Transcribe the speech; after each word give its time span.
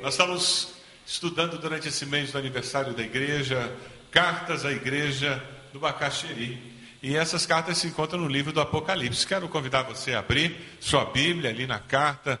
Nós 0.00 0.14
estamos 0.14 0.74
estudando 1.04 1.58
durante 1.58 1.88
esse 1.88 2.06
mês 2.06 2.30
do 2.30 2.38
aniversário 2.38 2.94
da 2.94 3.02
igreja, 3.02 3.76
cartas 4.12 4.64
à 4.64 4.70
igreja 4.70 5.44
do 5.72 5.80
Bacaxeri. 5.80 6.76
E 7.02 7.16
essas 7.16 7.44
cartas 7.44 7.78
se 7.78 7.88
encontram 7.88 8.20
no 8.20 8.28
livro 8.28 8.52
do 8.52 8.60
Apocalipse. 8.60 9.26
Quero 9.26 9.48
convidar 9.48 9.82
você 9.82 10.14
a 10.14 10.20
abrir 10.20 10.56
sua 10.78 11.04
Bíblia 11.04 11.50
ali 11.50 11.66
na 11.66 11.80
carta, 11.80 12.40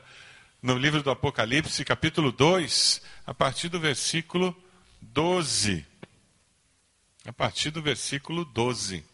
no 0.62 0.78
livro 0.78 1.02
do 1.02 1.10
Apocalipse, 1.10 1.84
capítulo 1.84 2.30
2, 2.30 3.02
a 3.26 3.34
partir 3.34 3.68
do 3.68 3.80
versículo 3.80 4.56
12. 5.02 5.84
A 7.26 7.32
partir 7.32 7.70
do 7.70 7.82
versículo 7.82 8.44
12. 8.44 9.04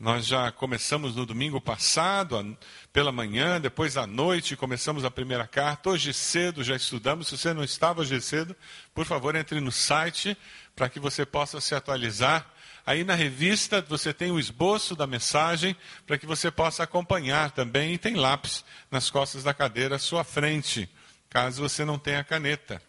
Nós 0.00 0.26
já 0.26 0.50
começamos 0.50 1.14
no 1.14 1.26
domingo 1.26 1.60
passado, 1.60 2.56
pela 2.90 3.12
manhã, 3.12 3.60
depois 3.60 3.98
à 3.98 4.06
noite, 4.06 4.56
começamos 4.56 5.04
a 5.04 5.10
primeira 5.10 5.46
carta. 5.46 5.90
Hoje 5.90 6.14
cedo 6.14 6.64
já 6.64 6.74
estudamos. 6.74 7.28
Se 7.28 7.36
você 7.36 7.52
não 7.52 7.62
estava 7.62 8.00
hoje 8.00 8.18
cedo, 8.22 8.56
por 8.94 9.04
favor, 9.04 9.36
entre 9.36 9.60
no 9.60 9.70
site 9.70 10.34
para 10.74 10.88
que 10.88 10.98
você 10.98 11.26
possa 11.26 11.60
se 11.60 11.74
atualizar. 11.74 12.50
Aí 12.86 13.04
na 13.04 13.14
revista 13.14 13.82
você 13.82 14.10
tem 14.14 14.30
o 14.30 14.40
esboço 14.40 14.96
da 14.96 15.06
mensagem 15.06 15.76
para 16.06 16.16
que 16.16 16.24
você 16.24 16.50
possa 16.50 16.82
acompanhar 16.82 17.50
também. 17.50 17.92
E 17.92 17.98
tem 17.98 18.14
lápis 18.14 18.64
nas 18.90 19.10
costas 19.10 19.44
da 19.44 19.52
cadeira 19.52 19.96
à 19.96 19.98
sua 19.98 20.24
frente, 20.24 20.88
caso 21.28 21.60
você 21.60 21.84
não 21.84 21.98
tenha 21.98 22.24
caneta. 22.24 22.80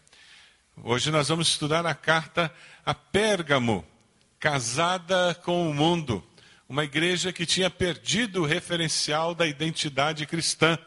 Hoje 0.81 1.11
nós 1.11 1.27
vamos 1.27 1.49
estudar 1.49 1.85
a 1.85 1.93
carta 1.93 2.49
a 2.85 2.93
Pérgamo, 2.93 3.85
casada 4.39 5.35
com 5.43 5.69
o 5.69 5.73
mundo 5.73 6.25
uma 6.71 6.85
igreja 6.85 7.33
que 7.33 7.45
tinha 7.45 7.69
perdido 7.69 8.43
o 8.43 8.45
referencial 8.45 9.35
da 9.35 9.45
identidade 9.45 10.25
cristã, 10.25 10.79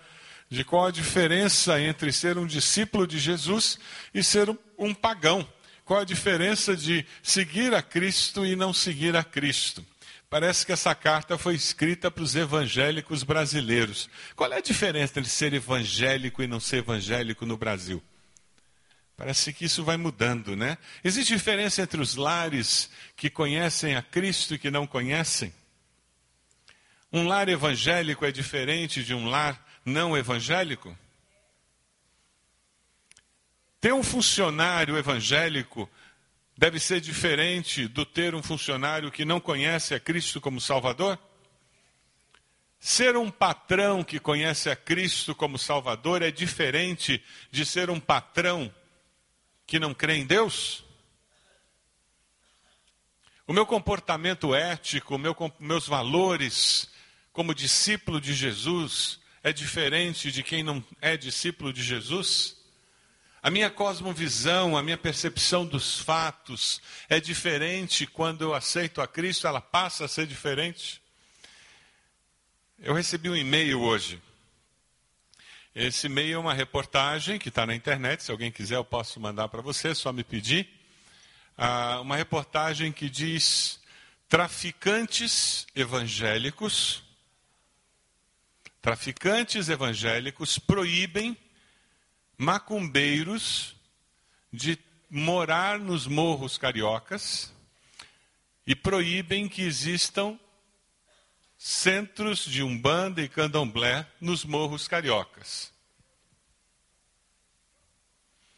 de 0.48 0.64
qual 0.64 0.86
a 0.86 0.90
diferença 0.90 1.78
entre 1.78 2.10
ser 2.10 2.38
um 2.38 2.46
discípulo 2.46 3.06
de 3.06 3.18
Jesus 3.18 3.78
e 4.14 4.24
ser 4.24 4.48
um, 4.78 4.94
pagão. 4.94 5.46
Qual 5.84 6.00
a 6.00 6.04
diferença 6.04 6.74
de 6.74 7.04
seguir 7.22 7.74
a 7.74 7.82
Cristo 7.82 8.46
e 8.46 8.56
não 8.56 8.72
seguir 8.72 9.14
a 9.14 9.22
Cristo? 9.22 9.84
Parece 10.30 10.64
que 10.64 10.72
essa 10.72 10.94
carta 10.94 11.36
foi 11.36 11.54
escrita 11.54 12.10
para 12.10 12.24
os 12.24 12.34
evangélicos 12.34 13.22
brasileiros. 13.22 14.08
Qual 14.34 14.50
é 14.50 14.56
a 14.56 14.62
diferença 14.62 15.18
entre 15.18 15.30
ser 15.30 15.52
evangélico 15.52 16.42
e 16.42 16.46
não 16.46 16.60
ser 16.60 16.78
evangélico 16.78 17.44
no 17.44 17.58
Brasil? 17.58 18.02
Parece 19.18 19.52
que 19.52 19.66
isso 19.66 19.84
vai 19.84 19.98
mudando, 19.98 20.56
né? 20.56 20.78
Existe 21.04 21.34
diferença 21.34 21.82
entre 21.82 22.00
os 22.00 22.14
lares 22.14 22.88
que 23.14 23.28
conhecem 23.28 23.96
a 23.96 24.02
Cristo 24.02 24.54
e 24.54 24.58
que 24.58 24.70
não 24.70 24.86
conhecem? 24.86 25.52
Um 27.14 27.28
lar 27.28 27.48
evangélico 27.48 28.24
é 28.24 28.32
diferente 28.32 29.04
de 29.04 29.14
um 29.14 29.28
lar 29.28 29.64
não 29.84 30.16
evangélico? 30.18 30.98
Ter 33.80 33.94
um 33.94 34.02
funcionário 34.02 34.98
evangélico 34.98 35.88
deve 36.58 36.80
ser 36.80 37.00
diferente 37.00 37.86
do 37.86 38.04
ter 38.04 38.34
um 38.34 38.42
funcionário 38.42 39.12
que 39.12 39.24
não 39.24 39.38
conhece 39.38 39.94
a 39.94 40.00
Cristo 40.00 40.40
como 40.40 40.60
Salvador? 40.60 41.16
Ser 42.80 43.16
um 43.16 43.30
patrão 43.30 44.02
que 44.02 44.18
conhece 44.18 44.68
a 44.68 44.74
Cristo 44.74 45.36
como 45.36 45.56
Salvador 45.56 46.20
é 46.20 46.32
diferente 46.32 47.22
de 47.48 47.64
ser 47.64 47.90
um 47.90 48.00
patrão 48.00 48.74
que 49.68 49.78
não 49.78 49.94
crê 49.94 50.16
em 50.16 50.26
Deus? 50.26 50.82
O 53.46 53.52
meu 53.52 53.64
comportamento 53.64 54.52
ético, 54.52 55.16
meu, 55.16 55.36
meus 55.60 55.86
valores, 55.86 56.92
como 57.34 57.52
discípulo 57.52 58.20
de 58.20 58.32
Jesus 58.32 59.18
é 59.42 59.52
diferente 59.52 60.30
de 60.30 60.40
quem 60.40 60.62
não 60.62 60.82
é 61.00 61.16
discípulo 61.16 61.72
de 61.72 61.82
Jesus? 61.82 62.56
A 63.42 63.50
minha 63.50 63.68
cosmovisão, 63.68 64.76
a 64.76 64.82
minha 64.84 64.96
percepção 64.96 65.66
dos 65.66 65.98
fatos 65.98 66.80
é 67.08 67.18
diferente 67.18 68.06
quando 68.06 68.42
eu 68.42 68.54
aceito 68.54 69.00
a 69.00 69.08
Cristo, 69.08 69.48
ela 69.48 69.60
passa 69.60 70.04
a 70.04 70.08
ser 70.08 70.28
diferente? 70.28 71.02
Eu 72.78 72.94
recebi 72.94 73.28
um 73.28 73.36
e-mail 73.36 73.80
hoje. 73.80 74.22
Esse 75.74 76.06
e-mail 76.06 76.36
é 76.36 76.38
uma 76.38 76.54
reportagem 76.54 77.36
que 77.36 77.48
está 77.48 77.66
na 77.66 77.74
internet. 77.74 78.22
Se 78.22 78.30
alguém 78.30 78.52
quiser, 78.52 78.76
eu 78.76 78.84
posso 78.84 79.18
mandar 79.18 79.48
para 79.48 79.60
você, 79.60 79.92
só 79.92 80.12
me 80.12 80.22
pedir. 80.22 80.68
Ah, 81.58 82.00
uma 82.00 82.14
reportagem 82.14 82.92
que 82.92 83.10
diz: 83.10 83.80
traficantes 84.28 85.66
evangélicos 85.74 87.03
Traficantes 88.84 89.70
evangélicos 89.70 90.58
proíbem 90.58 91.34
macumbeiros 92.36 93.74
de 94.52 94.78
morar 95.08 95.78
nos 95.78 96.06
morros 96.06 96.58
cariocas 96.58 97.50
e 98.66 98.76
proíbem 98.76 99.48
que 99.48 99.62
existam 99.62 100.38
centros 101.56 102.44
de 102.44 102.62
umbanda 102.62 103.22
e 103.22 103.28
candomblé 103.28 104.06
nos 104.20 104.44
morros 104.44 104.86
cariocas. 104.86 105.72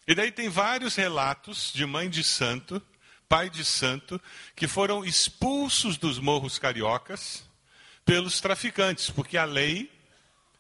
E 0.09 0.12
daí 0.12 0.32
tem 0.32 0.48
vários 0.48 0.97
relatos 0.97 1.72
de 1.72 1.86
mãe 1.86 2.10
de 2.10 2.25
santo, 2.25 2.82
pai 3.28 3.48
de 3.48 3.65
santo, 3.65 4.20
que 4.56 4.66
foram 4.66 5.04
expulsos 5.04 5.97
dos 5.97 6.19
morros 6.19 6.59
cariocas 6.59 7.48
pelos 8.04 8.41
traficantes, 8.41 9.09
porque 9.09 9.38
a 9.38 9.44
lei 9.44 9.94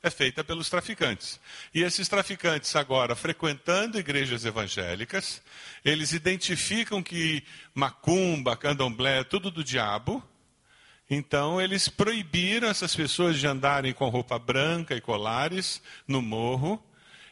é 0.06 0.10
feita 0.10 0.44
pelos 0.44 0.70
traficantes. 0.70 1.40
E 1.74 1.82
esses 1.82 2.08
traficantes, 2.08 2.74
agora, 2.76 3.16
frequentando 3.16 3.98
igrejas 3.98 4.44
evangélicas, 4.44 5.42
eles 5.84 6.12
identificam 6.12 7.02
que 7.02 7.42
macumba, 7.74 8.56
candomblé, 8.56 9.24
tudo 9.24 9.50
do 9.50 9.64
diabo. 9.64 10.22
Então, 11.10 11.60
eles 11.60 11.88
proibiram 11.88 12.68
essas 12.68 12.94
pessoas 12.94 13.38
de 13.38 13.46
andarem 13.46 13.92
com 13.92 14.08
roupa 14.08 14.38
branca 14.38 14.94
e 14.94 15.00
colares 15.00 15.82
no 16.06 16.22
morro. 16.22 16.82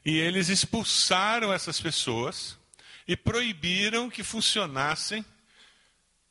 E 0.05 0.19
eles 0.19 0.49
expulsaram 0.49 1.53
essas 1.53 1.81
pessoas 1.81 2.59
e 3.07 3.17
proibiram 3.17 4.11
que 4.11 4.23
funcionassem 4.23 5.25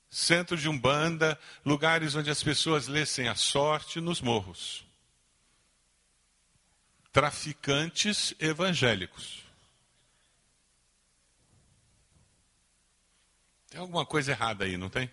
centro 0.10 0.56
de 0.56 0.70
umbanda, 0.70 1.40
lugares 1.66 2.16
onde 2.16 2.30
as 2.30 2.44
pessoas 2.44 2.88
lessem 2.88 3.28
a 3.28 3.36
sorte 3.36 4.00
nos 4.00 4.22
morros 4.22 4.86
traficantes 7.14 8.34
evangélicos. 8.40 9.44
Tem 13.70 13.80
alguma 13.80 14.04
coisa 14.06 14.32
errada 14.32 14.66
aí, 14.66 14.76
não 14.78 14.90
tem? 14.90 15.10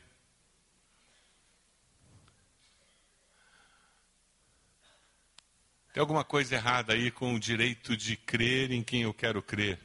Tem 5.92 6.00
alguma 6.00 6.24
coisa 6.24 6.54
errada 6.54 6.94
aí 6.94 7.10
com 7.10 7.34
o 7.34 7.40
direito 7.40 7.94
de 7.96 8.16
crer 8.16 8.70
em 8.70 8.82
quem 8.82 9.02
eu 9.02 9.12
quero 9.12 9.42
crer? 9.42 9.78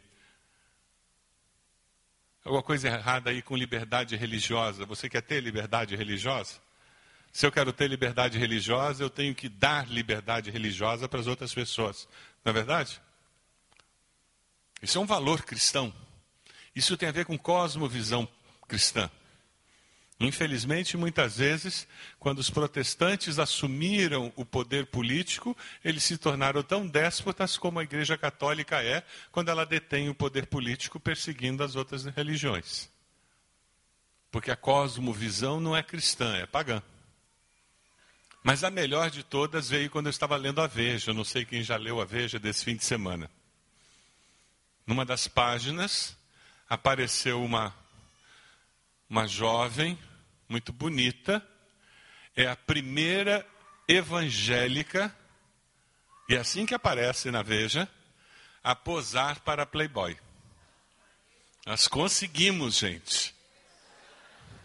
Alguma 2.45 2.63
coisa 2.63 2.87
errada 2.87 3.29
aí 3.31 3.41
com 3.41 3.57
liberdade 3.57 4.15
religiosa? 4.15 4.85
Você 4.85 5.09
quer 5.09 5.21
ter 5.21 5.41
liberdade 5.41 5.95
religiosa? 5.95 6.64
Se 7.35 7.45
eu 7.45 7.51
quero 7.51 7.73
ter 7.73 7.89
liberdade 7.89 8.37
religiosa, 8.37 9.03
eu 9.03 9.09
tenho 9.09 9.35
que 9.35 9.49
dar 9.49 9.89
liberdade 9.89 10.49
religiosa 10.49 11.09
para 11.09 11.19
as 11.19 11.27
outras 11.27 11.53
pessoas. 11.53 12.07
Não 12.45 12.51
é 12.51 12.53
verdade? 12.53 13.01
Isso 14.81 14.97
é 14.97 15.01
um 15.01 15.05
valor 15.05 15.43
cristão. 15.43 15.93
Isso 16.73 16.95
tem 16.95 17.09
a 17.09 17.11
ver 17.11 17.25
com 17.25 17.37
cosmovisão 17.37 18.25
cristã. 18.69 19.11
Infelizmente, 20.17 20.95
muitas 20.95 21.35
vezes, 21.35 21.85
quando 22.19 22.39
os 22.39 22.49
protestantes 22.49 23.37
assumiram 23.37 24.31
o 24.37 24.45
poder 24.45 24.85
político, 24.85 25.57
eles 25.83 26.05
se 26.05 26.17
tornaram 26.17 26.63
tão 26.63 26.87
déspotas 26.87 27.57
como 27.57 27.79
a 27.79 27.83
Igreja 27.83 28.17
Católica 28.17 28.81
é 28.81 29.03
quando 29.33 29.49
ela 29.49 29.65
detém 29.65 30.07
o 30.07 30.15
poder 30.15 30.45
político 30.45 31.01
perseguindo 31.01 31.65
as 31.65 31.75
outras 31.75 32.05
religiões. 32.05 32.89
Porque 34.31 34.51
a 34.51 34.55
cosmovisão 34.55 35.59
não 35.59 35.75
é 35.75 35.83
cristã, 35.83 36.33
é 36.37 36.45
pagã. 36.45 36.81
Mas 38.45 38.63
a 38.63 38.69
melhor 38.69 39.09
de 39.09 39.23
todas 39.23 39.69
veio 39.69 39.89
quando 39.89 40.05
eu 40.05 40.11
estava 40.11 40.37
lendo 40.37 40.61
a 40.61 40.67
Veja. 40.67 41.09
Eu 41.09 41.15
não 41.15 41.23
sei 41.23 41.43
quem 41.43 41.63
já 41.63 41.77
leu 41.77 41.99
a 41.99 42.05
Veja 42.05 42.37
desse 42.37 42.63
fim 42.63 42.75
de 42.75 42.85
semana. 42.85 43.27
Numa 44.85 45.03
das 45.03 45.27
páginas 45.27 46.15
apareceu 46.69 47.43
uma, 47.43 47.75
uma 49.09 49.27
jovem 49.27 49.97
muito 50.47 50.71
bonita. 50.71 51.43
É 52.35 52.45
a 52.45 52.55
primeira 52.55 53.43
evangélica, 53.87 55.11
e 56.29 56.35
é 56.35 56.37
assim 56.37 56.67
que 56.67 56.75
aparece 56.75 57.31
na 57.31 57.41
Veja, 57.41 57.89
a 58.63 58.75
posar 58.75 59.39
para 59.39 59.65
Playboy. 59.65 60.15
Nós 61.65 61.87
conseguimos, 61.87 62.77
gente. 62.77 63.33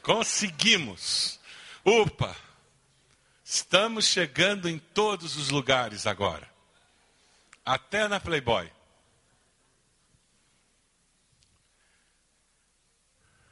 Conseguimos. 0.03 1.41
Upa! 1.83 2.50
Estamos 3.53 4.05
chegando 4.05 4.69
em 4.69 4.79
todos 4.79 5.35
os 5.35 5.51
lugares 5.51 6.07
agora. 6.07 6.49
até 7.65 8.07
na 8.07 8.21
Playboy. 8.21 8.71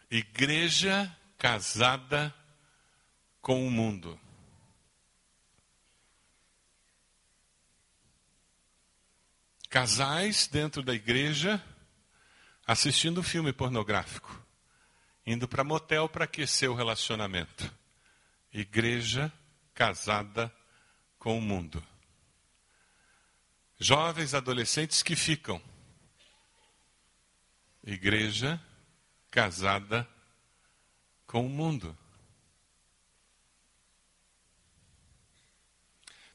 Igreja 0.08 1.12
casada 1.36 2.32
com 3.42 3.66
o 3.66 3.70
mundo. 3.72 4.18
Casais 9.68 10.46
dentro 10.46 10.80
da 10.80 10.94
igreja 10.94 11.60
assistindo 12.64 13.20
filme 13.20 13.52
pornográfico, 13.52 14.46
indo 15.26 15.48
para 15.48 15.64
motel 15.64 16.08
para 16.08 16.24
aquecer 16.24 16.70
o 16.70 16.74
relacionamento. 16.76 17.68
Igreja 18.52 19.32
casada 19.78 20.52
com 21.20 21.38
o 21.38 21.40
mundo. 21.40 21.80
Jovens 23.78 24.34
adolescentes 24.34 25.04
que 25.04 25.14
ficam. 25.14 25.62
Igreja 27.84 28.60
casada 29.30 30.04
com 31.28 31.46
o 31.46 31.48
mundo. 31.48 31.96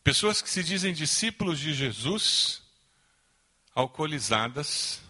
Pessoas 0.02 0.42
que 0.42 0.50
se 0.50 0.64
dizem 0.64 0.94
discípulos 0.94 1.60
de 1.60 1.74
Jesus, 1.74 2.64
alcoolizadas, 3.76 5.02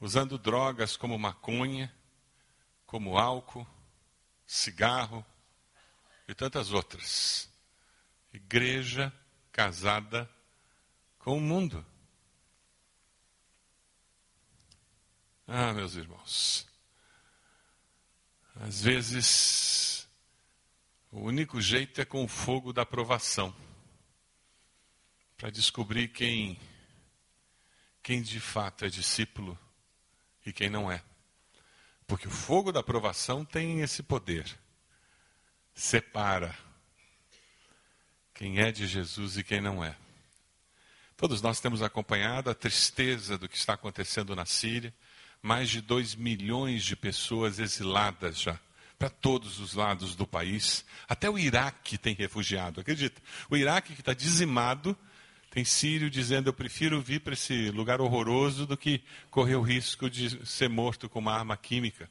usando 0.00 0.36
drogas 0.36 0.96
como 0.96 1.16
maconha, 1.16 1.94
como 2.84 3.16
álcool, 3.16 3.64
cigarro 4.44 5.24
e 6.32 6.34
tantas 6.34 6.72
outras. 6.72 7.48
Igreja 8.32 9.12
casada 9.52 10.28
com 11.18 11.36
o 11.36 11.40
mundo. 11.40 11.84
Ah, 15.46 15.74
meus 15.74 15.94
irmãos, 15.94 16.66
às 18.56 18.82
vezes 18.82 20.08
o 21.10 21.20
único 21.20 21.60
jeito 21.60 22.00
é 22.00 22.04
com 22.06 22.24
o 22.24 22.28
fogo 22.28 22.72
da 22.72 22.80
aprovação 22.80 23.54
para 25.36 25.50
descobrir 25.50 26.08
quem 26.08 26.58
quem 28.02 28.22
de 28.22 28.40
fato 28.40 28.86
é 28.86 28.88
discípulo 28.88 29.56
e 30.46 30.52
quem 30.52 30.70
não 30.70 30.90
é. 30.90 31.04
Porque 32.06 32.26
o 32.26 32.30
fogo 32.30 32.72
da 32.72 32.80
aprovação 32.80 33.44
tem 33.44 33.80
esse 33.80 34.02
poder. 34.02 34.61
Separa 35.74 36.56
quem 38.34 38.58
é 38.58 38.72
de 38.72 38.86
Jesus 38.86 39.36
e 39.36 39.44
quem 39.44 39.60
não 39.60 39.84
é. 39.84 39.94
Todos 41.16 41.40
nós 41.40 41.60
temos 41.60 41.82
acompanhado 41.82 42.50
a 42.50 42.54
tristeza 42.54 43.38
do 43.38 43.48
que 43.48 43.56
está 43.56 43.74
acontecendo 43.74 44.34
na 44.34 44.44
Síria. 44.44 44.92
Mais 45.40 45.70
de 45.70 45.80
2 45.80 46.14
milhões 46.16 46.84
de 46.84 46.96
pessoas 46.96 47.58
exiladas 47.58 48.40
já, 48.40 48.58
para 48.98 49.08
todos 49.10 49.60
os 49.60 49.74
lados 49.74 50.14
do 50.14 50.26
país. 50.26 50.84
Até 51.08 51.28
o 51.28 51.38
Iraque 51.38 51.98
tem 51.98 52.14
refugiado, 52.14 52.80
acredita? 52.80 53.20
O 53.50 53.56
Iraque 53.56 53.94
que 53.94 54.00
está 54.00 54.14
dizimado 54.14 54.96
tem 55.50 55.64
sírio 55.64 56.10
dizendo: 56.10 56.48
Eu 56.48 56.52
prefiro 56.52 57.00
vir 57.00 57.20
para 57.20 57.34
esse 57.34 57.70
lugar 57.70 58.00
horroroso 58.00 58.66
do 58.66 58.76
que 58.76 59.02
correr 59.30 59.56
o 59.56 59.62
risco 59.62 60.08
de 60.08 60.44
ser 60.46 60.68
morto 60.68 61.08
com 61.08 61.18
uma 61.18 61.34
arma 61.34 61.56
química. 61.56 62.10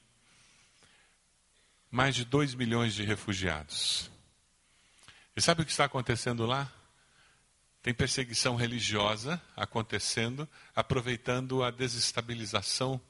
Mais 1.92 2.16
de 2.16 2.24
2 2.24 2.56
milhões 2.56 2.94
de 2.96 3.04
refugiados. 3.04 4.10
E 5.36 5.42
sabe 5.42 5.62
o 5.62 5.66
que 5.66 5.72
está 5.72 5.86
acontecendo 5.86 6.46
lá? 6.46 6.72
Tem 7.84 7.94
perseguição 7.94 8.56
religiosa 8.56 9.42
acontecendo, 9.56 10.48
aproveitando 10.76 11.64
a 11.64 11.72
desestabilização 11.72 13.02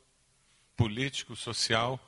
político-social. 0.77 1.99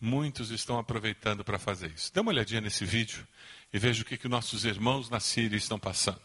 Muitos 0.00 0.50
estão 0.50 0.78
aproveitando 0.78 1.42
para 1.42 1.58
fazer 1.58 1.90
isso. 1.90 2.12
Dê 2.12 2.20
uma 2.20 2.30
olhadinha 2.30 2.60
nesse 2.60 2.84
vídeo 2.84 3.26
e 3.72 3.78
veja 3.78 4.02
o 4.02 4.04
que, 4.04 4.16
que 4.16 4.28
nossos 4.28 4.64
irmãos 4.64 5.08
na 5.08 5.20
Síria 5.20 5.56
estão 5.56 5.78
passando. 5.78 6.22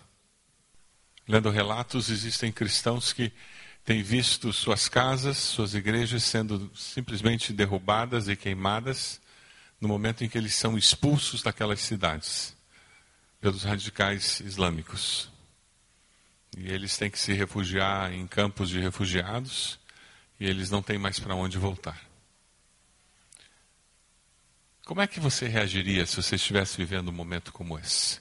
Lendo 1.27 1.49
relatos, 1.49 2.09
existem 2.09 2.51
cristãos 2.51 3.13
que 3.13 3.31
têm 3.83 4.03
visto 4.03 4.51
suas 4.53 4.87
casas, 4.87 5.37
suas 5.37 5.73
igrejas 5.73 6.23
sendo 6.23 6.71
simplesmente 6.75 7.53
derrubadas 7.53 8.27
e 8.27 8.35
queimadas 8.35 9.21
no 9.85 9.89
momento 9.89 10.23
em 10.23 10.29
que 10.29 10.35
eles 10.35 10.55
são 10.55 10.75
expulsos 10.75 11.43
daquelas 11.43 11.79
cidades 11.79 12.57
pelos 13.39 13.63
radicais 13.63 14.39
islâmicos. 14.39 15.29
E 16.57 16.71
eles 16.71 16.97
têm 16.97 17.11
que 17.11 17.19
se 17.19 17.33
refugiar 17.33 18.11
em 18.11 18.25
campos 18.25 18.69
de 18.69 18.79
refugiados 18.79 19.79
e 20.39 20.47
eles 20.47 20.71
não 20.71 20.81
têm 20.81 20.97
mais 20.97 21.19
para 21.19 21.35
onde 21.35 21.59
voltar. 21.59 22.01
Como 24.85 25.01
é 25.01 25.07
que 25.07 25.19
você 25.19 25.47
reagiria 25.47 26.03
se 26.07 26.15
você 26.15 26.35
estivesse 26.35 26.77
vivendo 26.77 27.09
um 27.09 27.13
momento 27.13 27.53
como 27.53 27.77
esse? 27.77 28.19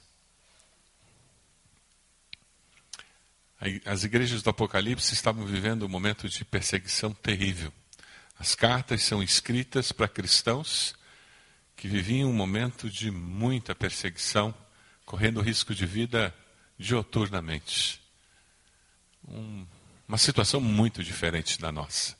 As 3.87 4.05
igrejas 4.05 4.43
do 4.43 4.51
Apocalipse 4.51 5.15
estavam 5.15 5.47
vivendo 5.47 5.87
um 5.87 5.89
momento 5.89 6.29
de 6.29 6.45
perseguição 6.45 7.15
terrível. 7.15 7.73
As 8.39 8.55
cartas 8.55 9.03
são 9.03 9.23
escritas 9.23 9.93
para 9.93 10.07
cristãos 10.07 10.95
que 11.77 11.89
viviam 11.89 12.31
um 12.31 12.35
momento 12.35 12.89
de 12.91 13.11
muita 13.11 13.75
perseguição, 13.75 14.55
correndo 15.05 15.41
risco 15.41 15.75
de 15.75 15.87
vida 15.87 16.35
dioturnamente. 16.79 18.01
Um, 19.27 19.67
uma 20.07 20.19
situação 20.19 20.61
muito 20.61 21.03
diferente 21.03 21.61
da 21.61 21.73
nossa. 21.73 22.17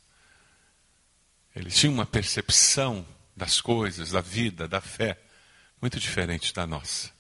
Eles 1.55 1.77
tinham 1.77 1.95
uma 1.95 2.07
percepção 2.07 3.07
das 3.37 3.61
coisas, 3.61 4.11
da 4.11 4.21
vida, 4.21 4.67
da 4.67 4.81
fé, 4.81 5.21
muito 5.81 6.01
diferente 6.01 6.53
da 6.53 6.67
nossa. 6.67 7.13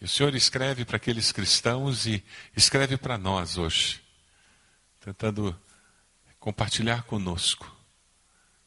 E 0.00 0.04
o 0.04 0.08
Senhor 0.08 0.34
escreve 0.34 0.84
para 0.84 0.96
aqueles 0.96 1.32
cristãos 1.32 2.06
e 2.06 2.24
escreve 2.56 2.96
para 2.96 3.16
nós 3.16 3.56
hoje, 3.56 4.02
tentando 5.00 5.58
compartilhar 6.38 7.02
conosco 7.04 7.75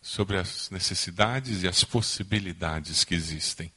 sobre 0.01 0.37
as 0.37 0.69
necessidades 0.69 1.63
e 1.63 1.67
as 1.67 1.83
possibilidades 1.83 3.03
que 3.03 3.13
existem 3.13 3.71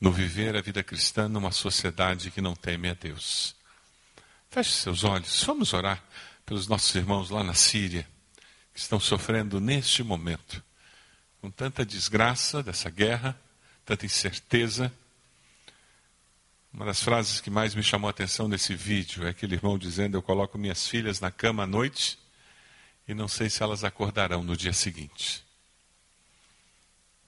no 0.00 0.12
viver 0.12 0.56
a 0.56 0.60
vida 0.60 0.82
cristã 0.82 1.28
numa 1.28 1.50
sociedade 1.50 2.30
que 2.30 2.40
não 2.40 2.54
teme 2.54 2.88
a 2.88 2.94
Deus. 2.94 3.56
Feche 4.50 4.72
seus 4.72 5.02
olhos, 5.02 5.42
vamos 5.42 5.72
orar 5.72 6.02
pelos 6.46 6.68
nossos 6.68 6.94
irmãos 6.94 7.30
lá 7.30 7.42
na 7.42 7.54
Síria, 7.54 8.08
que 8.72 8.78
estão 8.78 9.00
sofrendo 9.00 9.60
neste 9.60 10.02
momento, 10.02 10.62
com 11.40 11.50
tanta 11.50 11.84
desgraça 11.84 12.62
dessa 12.62 12.88
guerra, 12.88 13.38
tanta 13.84 14.06
incerteza 14.06 14.92
uma 16.72 16.84
das 16.84 17.02
frases 17.02 17.40
que 17.40 17.50
mais 17.50 17.74
me 17.74 17.82
chamou 17.82 18.08
a 18.08 18.10
atenção 18.10 18.46
nesse 18.46 18.74
vídeo 18.74 19.26
é 19.26 19.30
aquele 19.30 19.54
irmão 19.54 19.78
dizendo: 19.78 20.16
Eu 20.16 20.22
coloco 20.22 20.58
minhas 20.58 20.86
filhas 20.86 21.18
na 21.18 21.30
cama 21.30 21.64
à 21.64 21.66
noite 21.66 22.18
e 23.06 23.14
não 23.14 23.26
sei 23.26 23.48
se 23.48 23.62
elas 23.62 23.84
acordarão 23.84 24.42
no 24.42 24.56
dia 24.56 24.72
seguinte. 24.72 25.44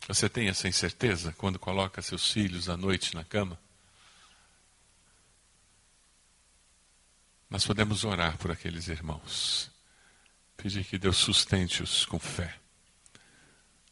Você 0.09 0.28
tem 0.28 0.49
essa 0.49 0.66
incerteza 0.66 1.33
quando 1.37 1.59
coloca 1.59 2.02
seus 2.02 2.30
filhos 2.30 2.69
à 2.69 2.76
noite 2.76 3.14
na 3.14 3.25
cama? 3.25 3.59
Nós 7.49 7.64
podemos 7.64 8.04
orar 8.04 8.38
por 8.38 8.50
aqueles 8.50 8.88
irmãos, 8.88 9.71
pedir 10.57 10.85
que 10.85 10.99
Deus 10.99 11.16
sustente-os 11.16 12.07
com 12.07 12.19
fé. 12.19 12.57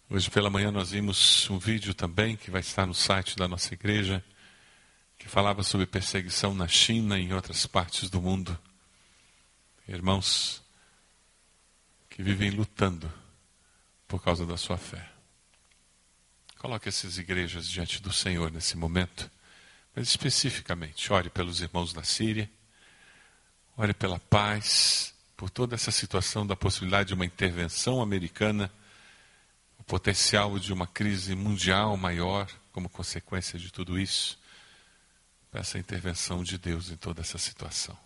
Hoje 0.09 0.31
pela 0.31 0.49
manhã 0.49 0.71
nós 0.71 0.91
vimos 0.93 1.51
um 1.51 1.59
vídeo 1.59 1.93
também 1.93 2.37
que 2.37 2.51
vai 2.51 2.61
estar 2.61 2.87
no 2.87 2.95
site 2.95 3.37
da 3.37 3.47
nossa 3.47 3.75
igreja 3.75 4.25
que 5.19 5.29
falava 5.29 5.63
sobre 5.65 5.87
perseguição 5.87 6.55
na 6.55 6.69
China 6.69 7.19
e 7.19 7.23
em 7.23 7.33
outras 7.33 7.67
partes 7.67 8.09
do 8.09 8.23
mundo. 8.23 8.57
Irmãos 9.89 10.63
que 12.09 12.23
vivem 12.23 12.51
lutando 12.51 13.13
por 14.07 14.23
causa 14.23 14.47
da 14.47 14.57
sua 14.57 14.79
fé. 14.79 15.18
Coloque 16.59 16.89
essas 16.89 17.19
igrejas 17.19 17.69
diante 17.69 18.03
do 18.03 18.13
Senhor 18.13 18.51
nesse 18.51 18.77
momento, 18.77 19.31
mas 19.95 20.09
especificamente, 20.09 21.13
ore 21.13 21.31
pelos 21.31 21.61
irmãos 21.61 21.93
da 21.93 22.03
Síria, 22.03 22.51
ore 23.77 23.95
pela 23.95 24.19
paz, 24.19 25.15
por 25.37 25.49
toda 25.49 25.77
essa 25.77 25.93
situação 25.93 26.45
da 26.45 26.57
possibilidade 26.57 27.09
de 27.09 27.15
uma 27.15 27.25
intervenção 27.25 28.03
americana, 28.03 28.73
o 29.79 29.85
potencial 29.85 30.59
de 30.59 30.73
uma 30.73 30.85
crise 30.85 31.37
mundial 31.37 31.97
maior 31.97 32.51
como 32.73 32.89
consequência 32.89 33.57
de 33.57 33.71
tudo 33.73 33.97
isso. 33.97 34.37
Peça 35.53 35.79
a 35.79 35.81
intervenção 35.81 36.43
de 36.43 36.59
Deus 36.59 36.91
em 36.91 36.97
toda 36.97 37.21
essa 37.21 37.39
situação. 37.39 37.97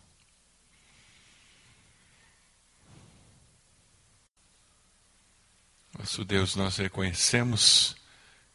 Nosso 5.98 6.22
Deus, 6.22 6.54
nós 6.54 6.76
reconhecemos 6.76 7.96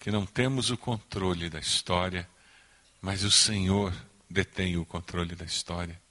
que 0.08 0.12
não 0.12 0.26
temos 0.26 0.70
o 0.70 0.78
controle 0.78 1.50
da 1.50 1.60
história, 1.60 2.26
mas 3.02 3.26
o 3.26 3.30
Senhor 3.30 3.94
detém 4.30 4.78
o 4.78 4.86
controle 4.86 5.36
da 5.36 5.44
história. 5.44 6.02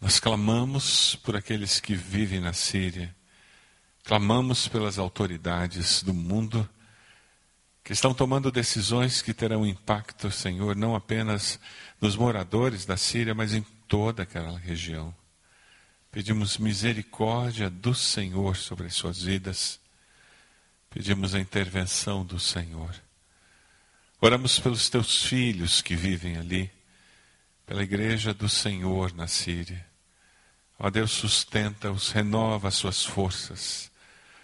Nós 0.00 0.18
clamamos 0.18 1.14
por 1.16 1.36
aqueles 1.36 1.80
que 1.80 1.94
vivem 1.94 2.40
na 2.40 2.54
Síria, 2.54 3.14
clamamos 4.04 4.68
pelas 4.68 4.98
autoridades 4.98 6.02
do 6.02 6.14
mundo 6.14 6.66
que 7.84 7.92
estão 7.92 8.14
tomando 8.14 8.50
decisões 8.50 9.20
que 9.20 9.34
terão 9.34 9.66
impacto, 9.66 10.30
Senhor, 10.30 10.74
não 10.74 10.96
apenas 10.96 11.60
nos 12.00 12.16
moradores 12.16 12.86
da 12.86 12.96
Síria, 12.96 13.34
mas 13.34 13.52
em 13.52 13.60
toda 13.86 14.22
aquela 14.22 14.58
região. 14.58 15.14
Pedimos 16.10 16.56
misericórdia 16.56 17.68
do 17.68 17.94
Senhor 17.94 18.56
sobre 18.56 18.86
as 18.86 18.94
suas 18.94 19.20
vidas. 19.20 19.78
Pedimos 20.98 21.32
a 21.32 21.38
intervenção 21.38 22.24
do 22.24 22.40
Senhor. 22.40 22.92
Oramos 24.20 24.58
pelos 24.58 24.90
teus 24.90 25.22
filhos 25.22 25.80
que 25.80 25.94
vivem 25.94 26.36
ali, 26.36 26.68
pela 27.64 27.84
igreja 27.84 28.34
do 28.34 28.48
Senhor 28.48 29.14
na 29.14 29.28
Síria. 29.28 29.86
Ó 30.76 30.90
Deus, 30.90 31.12
sustenta-os, 31.12 32.10
renova 32.10 32.66
as 32.66 32.74
suas 32.74 33.04
forças. 33.04 33.92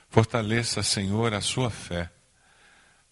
Fortaleça, 0.08 0.80
Senhor, 0.84 1.34
a 1.34 1.40
sua 1.40 1.70
fé 1.70 2.08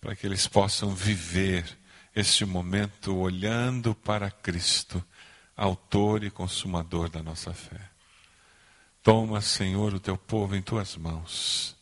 para 0.00 0.14
que 0.14 0.24
eles 0.24 0.46
possam 0.46 0.94
viver 0.94 1.66
este 2.14 2.44
momento 2.44 3.16
olhando 3.16 3.92
para 3.92 4.30
Cristo, 4.30 5.04
Autor 5.56 6.22
e 6.22 6.30
Consumador 6.30 7.10
da 7.10 7.24
nossa 7.24 7.52
fé. 7.52 7.90
Toma, 9.02 9.40
Senhor, 9.40 9.92
o 9.92 9.98
teu 9.98 10.16
povo 10.16 10.54
em 10.54 10.62
tuas 10.62 10.96
mãos. 10.96 11.81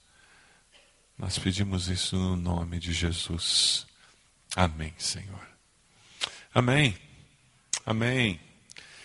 Nós 1.20 1.38
pedimos 1.38 1.88
isso 1.88 2.16
no 2.16 2.34
nome 2.34 2.78
de 2.78 2.94
Jesus. 2.94 3.86
Amém, 4.56 4.94
Senhor. 4.96 5.46
Amém. 6.54 6.96
Amém. 7.84 8.40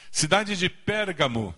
Cidade 0.09 0.55
de 0.55 0.69
Pérgamo. 0.69 1.53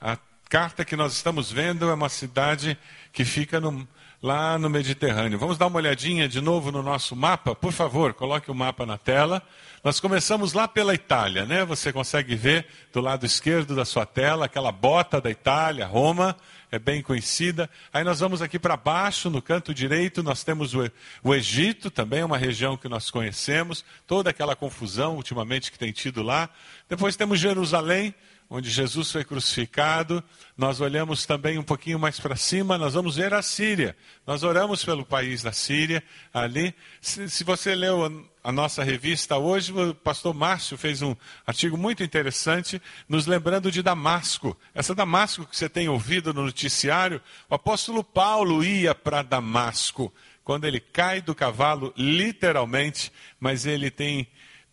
A 0.00 0.18
carta 0.48 0.84
que 0.84 0.96
nós 0.96 1.12
estamos 1.12 1.52
vendo 1.52 1.88
é 1.88 1.94
uma 1.94 2.08
cidade 2.08 2.76
que 3.12 3.24
fica 3.24 3.60
no, 3.60 3.88
lá 4.22 4.58
no 4.58 4.68
Mediterrâneo. 4.68 5.38
Vamos 5.38 5.56
dar 5.56 5.68
uma 5.68 5.76
olhadinha 5.76 6.28
de 6.28 6.40
novo 6.40 6.72
no 6.72 6.82
nosso 6.82 7.14
mapa? 7.14 7.54
Por 7.54 7.72
favor, 7.72 8.12
coloque 8.14 8.50
o 8.50 8.54
mapa 8.54 8.84
na 8.84 8.98
tela. 8.98 9.42
Nós 9.82 10.00
começamos 10.00 10.52
lá 10.52 10.66
pela 10.66 10.92
Itália, 10.92 11.46
né? 11.46 11.64
Você 11.64 11.92
consegue 11.92 12.34
ver 12.34 12.66
do 12.92 13.00
lado 13.00 13.24
esquerdo 13.24 13.76
da 13.76 13.84
sua 13.84 14.04
tela 14.04 14.46
aquela 14.46 14.72
bota 14.72 15.20
da 15.20 15.30
Itália, 15.30 15.86
Roma, 15.86 16.36
é 16.70 16.80
bem 16.80 17.00
conhecida. 17.00 17.70
Aí 17.92 18.02
nós 18.02 18.18
vamos 18.18 18.42
aqui 18.42 18.58
para 18.58 18.76
baixo, 18.76 19.30
no 19.30 19.40
canto 19.40 19.72
direito, 19.72 20.20
nós 20.20 20.42
temos 20.42 20.74
o, 20.74 21.34
Egito, 21.34 21.88
também 21.88 22.20
é 22.20 22.24
uma 22.24 22.36
região 22.36 22.76
que 22.76 22.88
nós 22.88 23.12
conhecemos, 23.12 23.84
toda 24.04 24.30
aquela 24.30 24.56
confusão 24.56 25.14
ultimamente 25.14 25.70
que 25.70 25.78
tem 25.78 25.92
tido 25.92 26.22
lá. 26.24 26.48
Depois 26.88 27.14
temos 27.14 27.38
Jerusalém, 27.38 28.12
onde 28.50 28.70
Jesus 28.70 29.12
foi 29.12 29.24
crucificado. 29.24 30.24
Nós 30.56 30.80
olhamos 30.80 31.26
também 31.26 31.58
um 31.58 31.62
pouquinho 31.62 31.98
mais 31.98 32.18
para 32.18 32.36
cima, 32.36 32.78
nós 32.78 32.94
vamos 32.94 33.16
ver 33.16 33.34
a 33.34 33.42
Síria. 33.42 33.96
Nós 34.26 34.42
oramos 34.42 34.84
pelo 34.84 35.04
país 35.04 35.42
da 35.42 35.52
Síria 35.52 36.02
ali. 36.32 36.74
Se, 37.00 37.28
se, 37.28 37.44
você 37.44 37.74
leu 37.74 38.26
a 38.42 38.50
nossa 38.50 38.82
revista 38.82 39.36
hoje, 39.36 39.72
o 39.72 39.94
pastor 39.94 40.32
Márcio 40.32 40.78
fez 40.78 41.02
um 41.02 41.14
artigo 41.46 41.76
muito 41.76 42.02
interessante, 42.02 42.80
nos 43.08 43.26
lembrando 43.26 43.70
de 43.70 43.82
Damasco. 43.82 44.56
Essa 44.74 44.94
Damasco 44.94 45.44
que 45.44 45.56
você 45.56 45.68
tem 45.68 45.88
ouvido 45.88 46.32
no 46.32 46.44
noticiário, 46.44 47.20
o 47.50 47.54
apóstolo 47.54 48.02
Paulo 48.02 48.64
ia 48.64 48.94
para 48.94 49.22
Damasco. 49.22 50.12
Quando 50.42 50.64
ele 50.64 50.80
cai 50.80 51.20
do 51.20 51.34
cavalo, 51.34 51.92
literalmente, 51.94 53.12
mas 53.38 53.66
ele 53.66 53.90
tem 53.90 54.26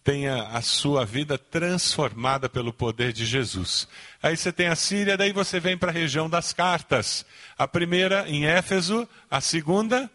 tenha 0.05 0.43
a 0.50 0.62
sua 0.62 1.03
vida 1.03 1.35
transformada 1.35 2.47
pelo 2.47 2.71
poder 2.71 3.12
de 3.12 3.25
Jesus. 3.25 3.88
Aí 4.21 4.38
você 4.38 4.53
tem 4.53 4.67
a 4.67 4.75
Síria, 4.75 5.17
daí 5.17 5.33
você 5.33 5.59
vem 5.59 5.75
para 5.75 5.89
a 5.89 5.93
região 5.93 6.29
das 6.29 6.53
cartas. 6.53 7.25
A 7.57 7.67
primeira 7.67 8.29
em 8.29 8.45
Éfeso, 8.45 9.09
a 9.31 9.41
segunda, 9.41 10.07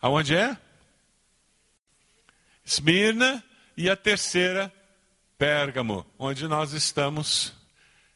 aonde 0.00 0.36
é? 0.36 0.56
Esmirna 2.64 3.42
e 3.76 3.90
a 3.90 3.96
terceira, 3.96 4.72
Pérgamo, 5.36 6.06
onde 6.16 6.46
nós 6.46 6.72
estamos 6.72 7.52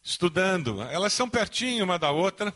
estudando. 0.04 0.80
Elas 0.80 1.12
são 1.12 1.28
pertinho 1.28 1.84
uma 1.84 1.98
da 1.98 2.12
outra. 2.12 2.54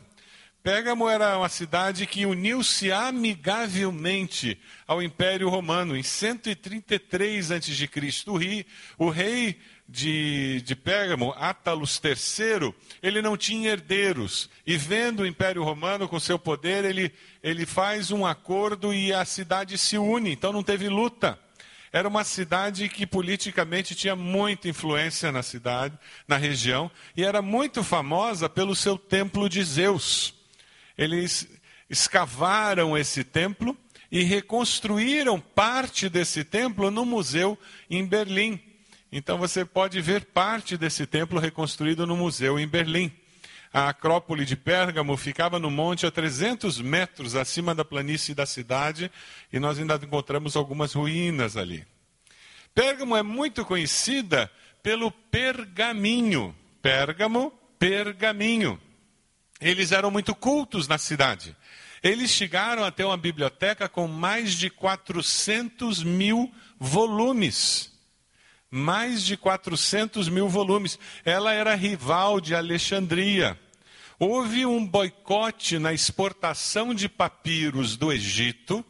Pérgamo 0.62 1.08
era 1.08 1.38
uma 1.38 1.48
cidade 1.48 2.06
que 2.06 2.26
uniu-se 2.26 2.92
amigavelmente 2.92 4.60
ao 4.86 5.02
Império 5.02 5.48
Romano 5.48 5.96
em 5.96 6.02
133 6.02 7.50
a.C. 7.50 8.66
O 8.98 9.08
rei, 9.08 9.58
de, 9.88 10.60
de 10.60 10.76
Pérgamo, 10.76 11.32
Átalos 11.36 11.98
III, 12.04 12.74
ele 13.02 13.22
não 13.22 13.38
tinha 13.38 13.70
herdeiros. 13.70 14.50
E 14.66 14.76
vendo 14.76 15.20
o 15.20 15.26
Império 15.26 15.64
Romano 15.64 16.06
com 16.06 16.20
seu 16.20 16.38
poder, 16.38 16.84
ele, 16.84 17.10
ele 17.42 17.64
faz 17.64 18.10
um 18.10 18.26
acordo 18.26 18.92
e 18.92 19.14
a 19.14 19.24
cidade 19.24 19.78
se 19.78 19.96
une. 19.96 20.30
Então 20.30 20.52
não 20.52 20.62
teve 20.62 20.90
luta. 20.90 21.38
Era 21.90 22.06
uma 22.06 22.22
cidade 22.22 22.86
que 22.90 23.06
politicamente 23.06 23.94
tinha 23.94 24.14
muita 24.14 24.68
influência 24.68 25.32
na 25.32 25.42
cidade, 25.42 25.98
na 26.28 26.36
região, 26.36 26.90
e 27.16 27.24
era 27.24 27.40
muito 27.40 27.82
famosa 27.82 28.46
pelo 28.46 28.76
seu 28.76 28.98
templo 28.98 29.48
de 29.48 29.64
Zeus. 29.64 30.39
Eles 31.00 31.48
escavaram 31.88 32.96
esse 32.96 33.24
templo 33.24 33.74
e 34.12 34.22
reconstruíram 34.22 35.40
parte 35.40 36.10
desse 36.10 36.44
templo 36.44 36.90
no 36.90 37.06
museu 37.06 37.58
em 37.88 38.04
Berlim. 38.04 38.60
Então 39.10 39.38
você 39.38 39.64
pode 39.64 39.98
ver 40.02 40.26
parte 40.26 40.76
desse 40.76 41.06
templo 41.06 41.40
reconstruído 41.40 42.06
no 42.06 42.18
museu 42.18 42.58
em 42.58 42.68
Berlim. 42.68 43.10
A 43.72 43.88
Acrópole 43.88 44.44
de 44.44 44.56
Pérgamo 44.56 45.16
ficava 45.16 45.58
no 45.58 45.70
monte 45.70 46.04
a 46.04 46.10
300 46.10 46.78
metros 46.82 47.34
acima 47.34 47.74
da 47.74 47.84
planície 47.84 48.34
da 48.34 48.44
cidade 48.44 49.10
e 49.50 49.58
nós 49.58 49.78
ainda 49.78 49.94
encontramos 49.94 50.54
algumas 50.54 50.92
ruínas 50.92 51.56
ali. 51.56 51.86
Pérgamo 52.74 53.16
é 53.16 53.22
muito 53.22 53.64
conhecida 53.64 54.50
pelo 54.82 55.10
pergaminho. 55.10 56.54
Pérgamo, 56.82 57.50
pergaminho. 57.78 58.78
Eles 59.60 59.92
eram 59.92 60.10
muito 60.10 60.34
cultos 60.34 60.88
na 60.88 60.96
cidade. 60.96 61.54
Eles 62.02 62.30
chegaram 62.30 62.82
até 62.82 63.04
uma 63.04 63.16
biblioteca 63.16 63.88
com 63.88 64.08
mais 64.08 64.54
de 64.54 64.70
400 64.70 66.02
mil 66.02 66.50
volumes. 66.78 67.92
Mais 68.70 69.22
de 69.22 69.36
400 69.36 70.28
mil 70.30 70.48
volumes. 70.48 70.98
Ela 71.24 71.52
era 71.52 71.74
rival 71.74 72.40
de 72.40 72.54
Alexandria. 72.54 73.58
Houve 74.18 74.64
um 74.64 74.86
boicote 74.86 75.78
na 75.78 75.92
exportação 75.92 76.94
de 76.94 77.08
papiros 77.08 77.96
do 77.96 78.10
Egito. 78.10 78.84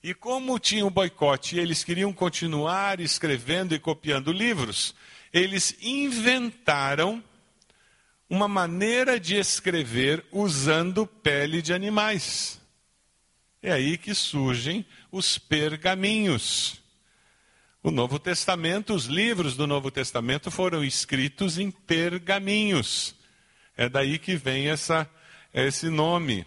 E 0.00 0.14
como 0.14 0.58
tinha 0.58 0.86
um 0.86 0.90
boicote 0.90 1.56
e 1.56 1.58
eles 1.58 1.82
queriam 1.82 2.12
continuar 2.12 3.00
escrevendo 3.00 3.74
e 3.74 3.78
copiando 3.80 4.30
livros, 4.30 4.94
eles 5.32 5.74
inventaram 5.80 7.24
uma 8.28 8.48
maneira 8.48 9.20
de 9.20 9.36
escrever 9.36 10.24
usando 10.32 11.06
pele 11.06 11.60
de 11.60 11.72
animais. 11.72 12.60
É 13.62 13.72
aí 13.72 13.96
que 13.96 14.14
surgem 14.14 14.84
os 15.10 15.38
pergaminhos. 15.38 16.82
O 17.82 17.90
Novo 17.90 18.18
Testamento, 18.18 18.94
os 18.94 19.04
livros 19.04 19.56
do 19.56 19.66
Novo 19.66 19.90
Testamento 19.90 20.50
foram 20.50 20.84
escritos 20.84 21.58
em 21.58 21.70
pergaminhos. 21.70 23.14
É 23.76 23.88
daí 23.88 24.18
que 24.18 24.36
vem 24.36 24.68
essa, 24.68 25.08
esse 25.52 25.88
nome. 25.88 26.46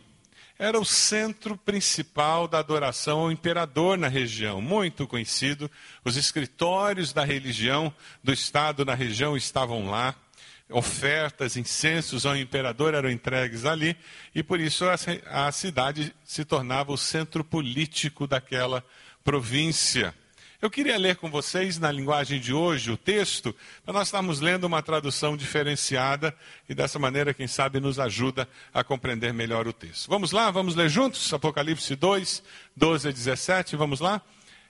Era 0.59 0.79
o 0.79 0.85
centro 0.85 1.55
principal 1.55 2.47
da 2.47 2.57
adoração 2.57 3.19
ao 3.19 3.31
imperador 3.31 3.97
na 3.97 4.07
região, 4.07 4.59
muito 4.59 5.07
conhecido. 5.07 5.69
Os 6.03 6.17
escritórios 6.17 7.13
da 7.13 7.23
religião 7.23 7.93
do 8.23 8.33
Estado 8.33 8.83
na 8.83 8.95
região 8.95 9.37
estavam 9.37 9.89
lá 9.89 10.15
ofertas, 10.69 11.55
incensos 11.55 12.25
ao 12.25 12.35
imperador 12.35 12.93
eram 12.93 13.09
entregues 13.09 13.65
ali, 13.65 13.95
e 14.35 14.43
por 14.43 14.59
isso 14.59 14.85
a, 15.29 15.51
cidade 15.51 16.13
se 16.23 16.43
tornava 16.43 16.91
o 16.91 16.97
centro 16.97 17.43
político 17.43 18.27
daquela 18.27 18.83
província. 19.23 20.13
Eu 20.59 20.71
queria 20.71 20.97
ler 20.97 21.17
com 21.17 21.29
vocês, 21.29 21.77
na 21.77 21.91
linguagem 21.91 22.39
de 22.39 22.51
hoje, 22.51 22.91
o 22.91 22.97
texto, 22.97 23.55
para 23.85 23.93
nós 23.93 24.07
estarmos 24.07 24.39
lendo 24.39 24.63
uma 24.63 24.81
tradução 24.81 25.37
diferenciada 25.37 26.35
e 26.67 26.73
dessa 26.73 26.97
maneira, 26.97 27.33
quem 27.33 27.47
sabe, 27.47 27.79
nos 27.79 27.99
ajuda 27.99 28.49
a 28.73 28.83
compreender 28.83 29.31
melhor 29.31 29.67
o 29.67 29.73
texto. 29.73 30.09
Vamos 30.09 30.31
lá, 30.31 30.49
vamos 30.49 30.75
ler 30.75 30.89
juntos? 30.89 31.31
Apocalipse 31.31 31.95
2, 31.95 32.43
12 32.75 33.07
a 33.07 33.11
17, 33.11 33.75
vamos 33.75 33.99
lá? 33.99 34.19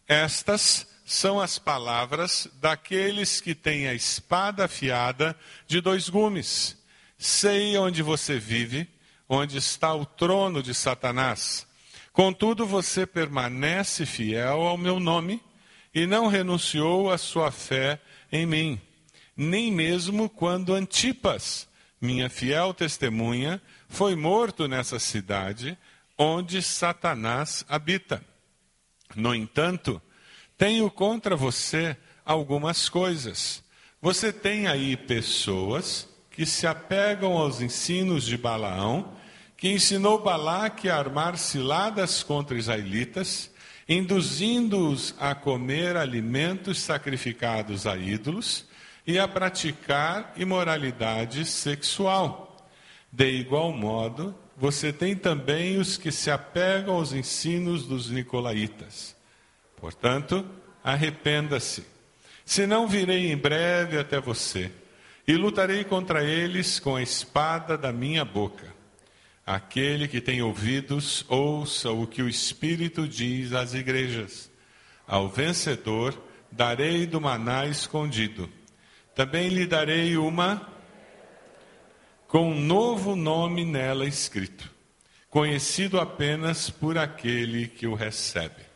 Estas 0.05 0.85
são 1.07 1.39
as 1.39 1.57
palavras 1.57 2.49
daqueles 2.59 3.39
que 3.39 3.55
têm 3.55 3.87
a 3.87 3.93
espada 3.93 4.65
afiada 4.65 5.39
de 5.65 5.79
dois 5.79 6.09
gumes. 6.09 6.75
Sei 7.17 7.77
onde 7.77 8.03
você 8.03 8.37
vive, 8.37 8.85
onde 9.29 9.57
está 9.57 9.93
o 9.95 10.05
trono 10.05 10.61
de 10.61 10.73
Satanás. 10.73 11.65
Contudo, 12.11 12.67
você 12.67 13.07
permanece 13.07 14.05
fiel 14.05 14.63
ao 14.63 14.77
meu 14.77 14.99
nome 14.99 15.41
e 15.95 16.05
não 16.05 16.27
renunciou 16.27 17.09
à 17.09 17.17
sua 17.17 17.51
fé 17.51 18.01
em 18.29 18.45
mim, 18.45 18.81
nem 19.35 19.71
mesmo 19.71 20.29
quando 20.29 20.73
Antipas, 20.73 21.69
minha 22.01 22.29
fiel 22.29 22.73
testemunha, 22.73 23.61
foi 23.87 24.13
morto 24.13 24.67
nessa 24.67 24.99
cidade 24.99 25.77
onde 26.17 26.61
Satanás 26.61 27.63
habita. 27.69 28.21
No 29.15 29.33
entanto, 29.33 30.01
tenho 30.57 30.89
contra 30.89 31.35
você 31.35 31.95
algumas 32.25 32.89
coisas. 32.89 33.63
Você 34.01 34.33
tem 34.33 34.67
aí 34.67 34.97
pessoas 34.97 36.07
que 36.31 36.45
se 36.45 36.67
apegam 36.67 37.37
aos 37.37 37.61
ensinos 37.61 38.25
de 38.25 38.37
Balaão, 38.37 39.13
que 39.55 39.69
ensinou 39.69 40.19
Balaque 40.19 40.89
a 40.89 40.97
armar 40.97 41.37
ciladas 41.37 42.21
contra 42.21 42.57
israelitas, 42.57 43.51
induzindo-os 43.89 45.15
a 45.19 45.33
comer 45.33 45.97
alimentos 45.97 46.79
sacrificados 46.79 47.87
a 47.87 47.97
ídolos 47.97 48.65
e 49.05 49.17
a 49.17 49.27
praticar 49.27 50.33
imoralidade 50.37 51.45
sexual. 51.45 52.69
De 53.11 53.27
igual 53.29 53.71
modo, 53.71 54.35
você 54.55 54.93
tem 54.93 55.15
também 55.15 55.77
os 55.77 55.97
que 55.97 56.11
se 56.11 56.29
apegam 56.29 56.95
aos 56.95 57.13
ensinos 57.13 57.87
dos 57.87 58.11
nicolaítas. 58.11 59.16
Portanto, 59.77 60.45
arrependa-se. 60.83 61.85
Senão 62.43 62.87
virei 62.87 63.31
em 63.31 63.37
breve 63.37 63.97
até 63.97 64.19
você 64.19 64.71
e 65.27 65.35
lutarei 65.35 65.83
contra 65.83 66.23
eles 66.23 66.79
com 66.79 66.95
a 66.95 67.01
espada 67.01 67.77
da 67.77 67.91
minha 67.91 68.25
boca. 68.25 68.75
Aquele 69.45 70.07
que 70.07 70.19
tem 70.19 70.41
ouvidos, 70.41 71.25
ouça 71.29 71.91
o 71.91 72.05
que 72.05 72.21
o 72.21 72.27
Espírito 72.27 73.07
diz 73.07 73.53
às 73.53 73.73
igrejas. 73.73 74.51
Ao 75.07 75.29
vencedor 75.29 76.17
darei 76.51 77.05
do 77.05 77.21
maná 77.21 77.65
escondido. 77.65 78.49
Também 79.15 79.49
lhe 79.49 79.65
darei 79.65 80.17
uma 80.17 80.67
com 82.27 82.51
um 82.51 82.59
novo 82.59 83.15
nome 83.15 83.63
nela 83.63 84.05
escrito, 84.05 84.69
conhecido 85.29 85.99
apenas 85.99 86.69
por 86.69 86.97
aquele 86.97 87.67
que 87.67 87.87
o 87.87 87.93
recebe. 87.93 88.66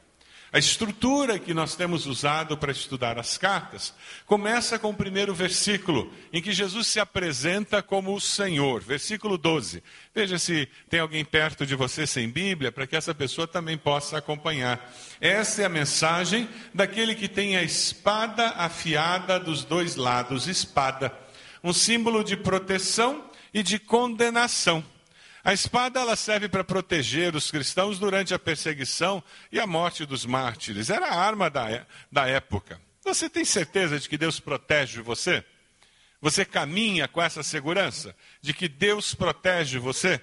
A 0.53 0.59
estrutura 0.59 1.39
que 1.39 1.53
nós 1.53 1.75
temos 1.75 2.05
usado 2.05 2.57
para 2.57 2.71
estudar 2.71 3.17
as 3.17 3.37
cartas 3.37 3.93
começa 4.25 4.77
com 4.77 4.89
o 4.89 4.93
primeiro 4.93 5.33
versículo, 5.33 6.11
em 6.33 6.41
que 6.41 6.51
Jesus 6.51 6.87
se 6.87 6.99
apresenta 6.99 7.81
como 7.81 8.13
o 8.13 8.19
Senhor, 8.19 8.81
versículo 8.81 9.37
12. 9.37 9.81
Veja 10.13 10.37
se 10.37 10.67
tem 10.89 10.99
alguém 10.99 11.23
perto 11.23 11.65
de 11.65 11.73
você 11.73 12.05
sem 12.05 12.29
Bíblia, 12.29 12.71
para 12.71 12.85
que 12.85 12.97
essa 12.97 13.15
pessoa 13.15 13.47
também 13.47 13.77
possa 13.77 14.17
acompanhar. 14.17 14.93
Essa 15.21 15.61
é 15.61 15.65
a 15.65 15.69
mensagem 15.69 16.49
daquele 16.73 17.15
que 17.15 17.29
tem 17.29 17.55
a 17.55 17.63
espada 17.63 18.49
afiada 18.57 19.39
dos 19.39 19.63
dois 19.63 19.95
lados 19.95 20.47
espada 20.47 21.17
um 21.63 21.73
símbolo 21.73 22.23
de 22.23 22.35
proteção 22.35 23.23
e 23.53 23.61
de 23.61 23.77
condenação. 23.77 24.83
A 25.43 25.53
espada 25.53 25.99
ela 25.99 26.15
serve 26.15 26.47
para 26.47 26.63
proteger 26.63 27.35
os 27.35 27.49
cristãos 27.49 27.97
durante 27.97 28.33
a 28.33 28.39
perseguição 28.39 29.23
e 29.51 29.59
a 29.59 29.65
morte 29.65 30.05
dos 30.05 30.25
mártires. 30.25 30.89
Era 30.89 31.07
a 31.07 31.19
arma 31.19 31.49
da, 31.49 31.85
da 32.11 32.27
época. 32.27 32.79
Você 33.03 33.29
tem 33.29 33.43
certeza 33.43 33.99
de 33.99 34.07
que 34.07 34.17
Deus 34.17 34.39
protege 34.39 35.01
você? 35.01 35.43
Você 36.21 36.45
caminha 36.45 37.07
com 37.07 37.21
essa 37.21 37.41
segurança 37.41 38.15
de 38.39 38.53
que 38.53 38.67
Deus 38.67 39.15
protege 39.15 39.79
você? 39.79 40.21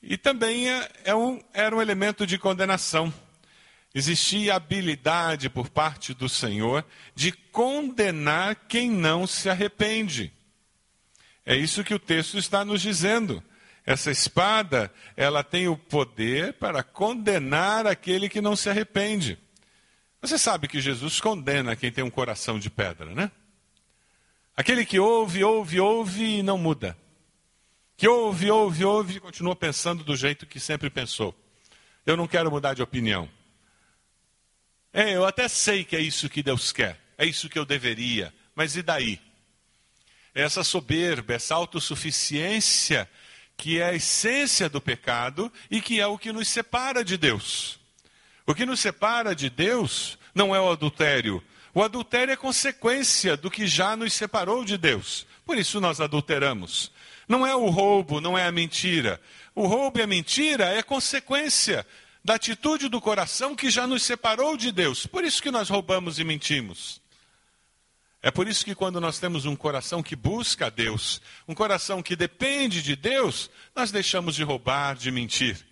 E 0.00 0.16
também 0.16 0.70
é, 0.70 0.88
é 1.04 1.14
um, 1.16 1.42
era 1.52 1.74
um 1.74 1.82
elemento 1.82 2.24
de 2.24 2.38
condenação. 2.38 3.12
Existia 3.92 4.54
habilidade 4.54 5.50
por 5.50 5.68
parte 5.68 6.14
do 6.14 6.28
Senhor 6.28 6.84
de 7.14 7.32
condenar 7.32 8.54
quem 8.68 8.88
não 8.88 9.26
se 9.26 9.50
arrepende. 9.50 10.32
É 11.44 11.56
isso 11.56 11.82
que 11.82 11.94
o 11.94 11.98
texto 11.98 12.38
está 12.38 12.64
nos 12.64 12.80
dizendo. 12.80 13.42
Essa 13.86 14.10
espada, 14.10 14.92
ela 15.16 15.44
tem 15.44 15.68
o 15.68 15.78
poder 15.78 16.54
para 16.54 16.82
condenar 16.82 17.86
aquele 17.86 18.28
que 18.28 18.40
não 18.40 18.56
se 18.56 18.68
arrepende. 18.68 19.38
Você 20.20 20.36
sabe 20.36 20.66
que 20.66 20.80
Jesus 20.80 21.20
condena 21.20 21.76
quem 21.76 21.92
tem 21.92 22.02
um 22.02 22.10
coração 22.10 22.58
de 22.58 22.68
pedra, 22.68 23.14
né? 23.14 23.30
Aquele 24.56 24.84
que 24.84 24.98
ouve, 24.98 25.44
ouve, 25.44 25.78
ouve 25.78 26.38
e 26.38 26.42
não 26.42 26.58
muda. 26.58 26.98
Que 27.96 28.08
ouve, 28.08 28.50
ouve, 28.50 28.84
ouve 28.84 29.16
e 29.18 29.20
continua 29.20 29.54
pensando 29.54 30.02
do 30.02 30.16
jeito 30.16 30.46
que 30.46 30.58
sempre 30.58 30.90
pensou. 30.90 31.32
Eu 32.04 32.16
não 32.16 32.26
quero 32.26 32.50
mudar 32.50 32.74
de 32.74 32.82
opinião. 32.82 33.30
É, 34.92 35.14
eu 35.14 35.24
até 35.24 35.46
sei 35.46 35.84
que 35.84 35.94
é 35.94 36.00
isso 36.00 36.28
que 36.28 36.42
Deus 36.42 36.72
quer, 36.72 36.98
é 37.16 37.24
isso 37.24 37.48
que 37.48 37.58
eu 37.58 37.64
deveria, 37.64 38.34
mas 38.54 38.76
e 38.76 38.82
daí? 38.82 39.20
Essa 40.34 40.64
soberba, 40.64 41.34
essa 41.34 41.54
autossuficiência 41.54 43.08
que 43.56 43.80
é 43.80 43.84
a 43.86 43.94
essência 43.94 44.68
do 44.68 44.80
pecado 44.80 45.52
e 45.70 45.80
que 45.80 46.00
é 46.00 46.06
o 46.06 46.18
que 46.18 46.32
nos 46.32 46.48
separa 46.48 47.04
de 47.04 47.16
Deus. 47.16 47.78
O 48.46 48.54
que 48.54 48.66
nos 48.66 48.80
separa 48.80 49.34
de 49.34 49.50
Deus 49.50 50.18
não 50.34 50.54
é 50.54 50.60
o 50.60 50.70
adultério. 50.70 51.42
O 51.74 51.82
adultério 51.82 52.32
é 52.32 52.36
consequência 52.36 53.36
do 53.36 53.50
que 53.50 53.66
já 53.66 53.96
nos 53.96 54.12
separou 54.12 54.64
de 54.64 54.78
Deus. 54.78 55.26
Por 55.44 55.58
isso 55.58 55.80
nós 55.80 56.00
adulteramos. 56.00 56.92
Não 57.28 57.46
é 57.46 57.54
o 57.56 57.68
roubo, 57.68 58.20
não 58.20 58.38
é 58.38 58.46
a 58.46 58.52
mentira. 58.52 59.20
O 59.54 59.66
roubo 59.66 59.98
e 59.98 60.02
a 60.02 60.06
mentira 60.06 60.66
é 60.66 60.82
consequência 60.82 61.86
da 62.24 62.34
atitude 62.34 62.88
do 62.88 63.00
coração 63.00 63.54
que 63.54 63.70
já 63.70 63.86
nos 63.86 64.02
separou 64.02 64.56
de 64.56 64.70
Deus. 64.72 65.06
Por 65.06 65.24
isso 65.24 65.42
que 65.42 65.50
nós 65.50 65.68
roubamos 65.68 66.18
e 66.18 66.24
mentimos. 66.24 67.00
É 68.26 68.30
por 68.32 68.48
isso 68.48 68.64
que 68.64 68.74
quando 68.74 69.00
nós 69.00 69.20
temos 69.20 69.46
um 69.46 69.54
coração 69.54 70.02
que 70.02 70.16
busca 70.16 70.66
a 70.66 70.68
Deus, 70.68 71.22
um 71.46 71.54
coração 71.54 72.02
que 72.02 72.16
depende 72.16 72.82
de 72.82 72.96
Deus, 72.96 73.48
nós 73.72 73.92
deixamos 73.92 74.34
de 74.34 74.42
roubar, 74.42 74.96
de 74.96 75.12
mentir. 75.12 75.64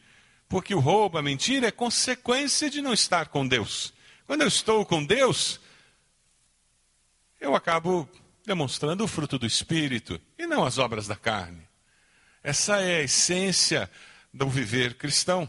Porque 0.48 0.72
o 0.72 0.78
roubo, 0.78 1.18
a 1.18 1.22
mentira, 1.22 1.66
é 1.66 1.72
consequência 1.72 2.70
de 2.70 2.80
não 2.80 2.92
estar 2.92 3.26
com 3.26 3.44
Deus. 3.44 3.92
Quando 4.24 4.42
eu 4.42 4.46
estou 4.46 4.86
com 4.86 5.04
Deus, 5.04 5.58
eu 7.40 7.56
acabo 7.56 8.08
demonstrando 8.46 9.02
o 9.02 9.08
fruto 9.08 9.36
do 9.36 9.46
Espírito 9.46 10.20
e 10.38 10.46
não 10.46 10.64
as 10.64 10.78
obras 10.78 11.08
da 11.08 11.16
carne. 11.16 11.66
Essa 12.40 12.76
é 12.76 12.98
a 12.98 13.02
essência 13.02 13.90
do 14.32 14.48
viver 14.48 14.94
cristão. 14.94 15.48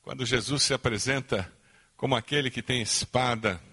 Quando 0.00 0.24
Jesus 0.24 0.62
se 0.62 0.72
apresenta 0.72 1.52
como 1.94 2.16
aquele 2.16 2.50
que 2.50 2.62
tem 2.62 2.80
espada 2.80 3.67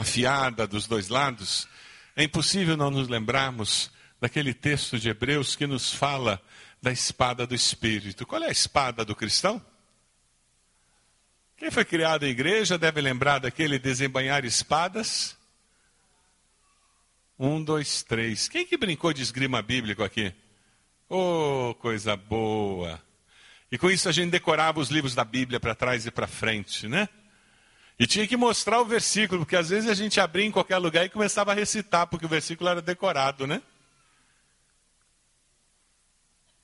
afiada 0.00 0.66
dos 0.66 0.86
dois 0.86 1.08
lados, 1.08 1.68
é 2.16 2.24
impossível 2.24 2.74
não 2.74 2.90
nos 2.90 3.06
lembrarmos 3.06 3.90
daquele 4.18 4.54
texto 4.54 4.98
de 4.98 5.10
Hebreus 5.10 5.54
que 5.54 5.66
nos 5.66 5.92
fala 5.92 6.40
da 6.80 6.90
espada 6.90 7.46
do 7.46 7.54
Espírito. 7.54 8.26
Qual 8.26 8.42
é 8.42 8.48
a 8.48 8.52
espada 8.52 9.04
do 9.04 9.14
cristão? 9.14 9.62
Quem 11.58 11.70
foi 11.70 11.84
criado 11.84 12.24
em 12.24 12.30
igreja 12.30 12.78
deve 12.78 13.00
lembrar 13.02 13.40
daquele 13.40 13.78
desembanhar 13.78 14.46
espadas. 14.46 15.36
Um, 17.38 17.62
dois, 17.62 18.02
três. 18.02 18.48
Quem 18.48 18.66
que 18.66 18.78
brincou 18.78 19.12
de 19.12 19.20
esgrima 19.20 19.60
bíblico 19.60 20.02
aqui? 20.02 20.32
Oh, 21.08 21.74
coisa 21.78 22.16
boa! 22.16 23.02
E 23.70 23.76
com 23.76 23.90
isso 23.90 24.08
a 24.08 24.12
gente 24.12 24.30
decorava 24.30 24.80
os 24.80 24.88
livros 24.88 25.14
da 25.14 25.24
Bíblia 25.24 25.60
para 25.60 25.74
trás 25.74 26.06
e 26.06 26.10
para 26.10 26.26
frente, 26.26 26.88
né? 26.88 27.08
E 28.00 28.06
tinha 28.06 28.26
que 28.26 28.34
mostrar 28.34 28.80
o 28.80 28.84
versículo, 28.86 29.42
porque 29.42 29.54
às 29.54 29.68
vezes 29.68 29.86
a 29.86 29.92
gente 29.92 30.18
abria 30.18 30.46
em 30.46 30.50
qualquer 30.50 30.78
lugar 30.78 31.04
e 31.04 31.10
começava 31.10 31.52
a 31.52 31.54
recitar, 31.54 32.06
porque 32.06 32.24
o 32.24 32.30
versículo 32.30 32.70
era 32.70 32.80
decorado, 32.80 33.46
né? 33.46 33.60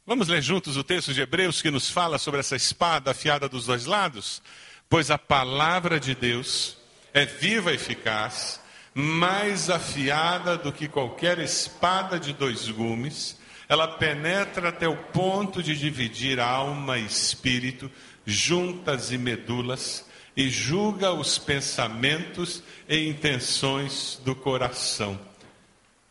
Vamos 0.07 0.29
ler 0.29 0.41
juntos 0.41 0.79
o 0.79 0.83
texto 0.83 1.13
de 1.13 1.21
Hebreus 1.21 1.61
que 1.61 1.71
nos 1.71 1.91
fala 1.91 2.17
sobre 2.17 2.41
essa 2.41 2.57
espada 2.57 3.11
afiada 3.11 3.51
dos 3.51 3.67
dois 3.67 3.85
lados? 3.85 4.41
Pois 4.89 5.11
a 5.11 5.19
palavra 5.19 6.01
de 6.01 6.15
Deus 6.15 6.79
é 7.13 7.27
viva 7.27 7.71
e 7.71 7.75
eficaz, 7.75 8.59
mais 8.95 9.69
afiada 9.69 10.57
do 10.57 10.73
que 10.73 10.89
qualquer 10.89 11.39
espada 11.39 12.19
de 12.19 12.33
dois 12.33 12.71
gumes, 12.71 13.39
ela 13.69 13.87
penetra 13.87 14.71
até 14.71 14.89
o 14.89 14.97
ponto 14.97 15.63
de 15.63 15.77
dividir 15.77 16.41
alma 16.41 16.97
e 16.97 17.05
espírito, 17.05 17.93
juntas 18.25 19.13
e 19.13 19.19
medulas 19.19 20.06
e 20.37 20.51
julga 20.51 21.13
os 21.13 21.39
pensamentos 21.39 22.63
e 22.87 23.09
intenções 23.09 24.21
do 24.23 24.37
coração. 24.37 25.19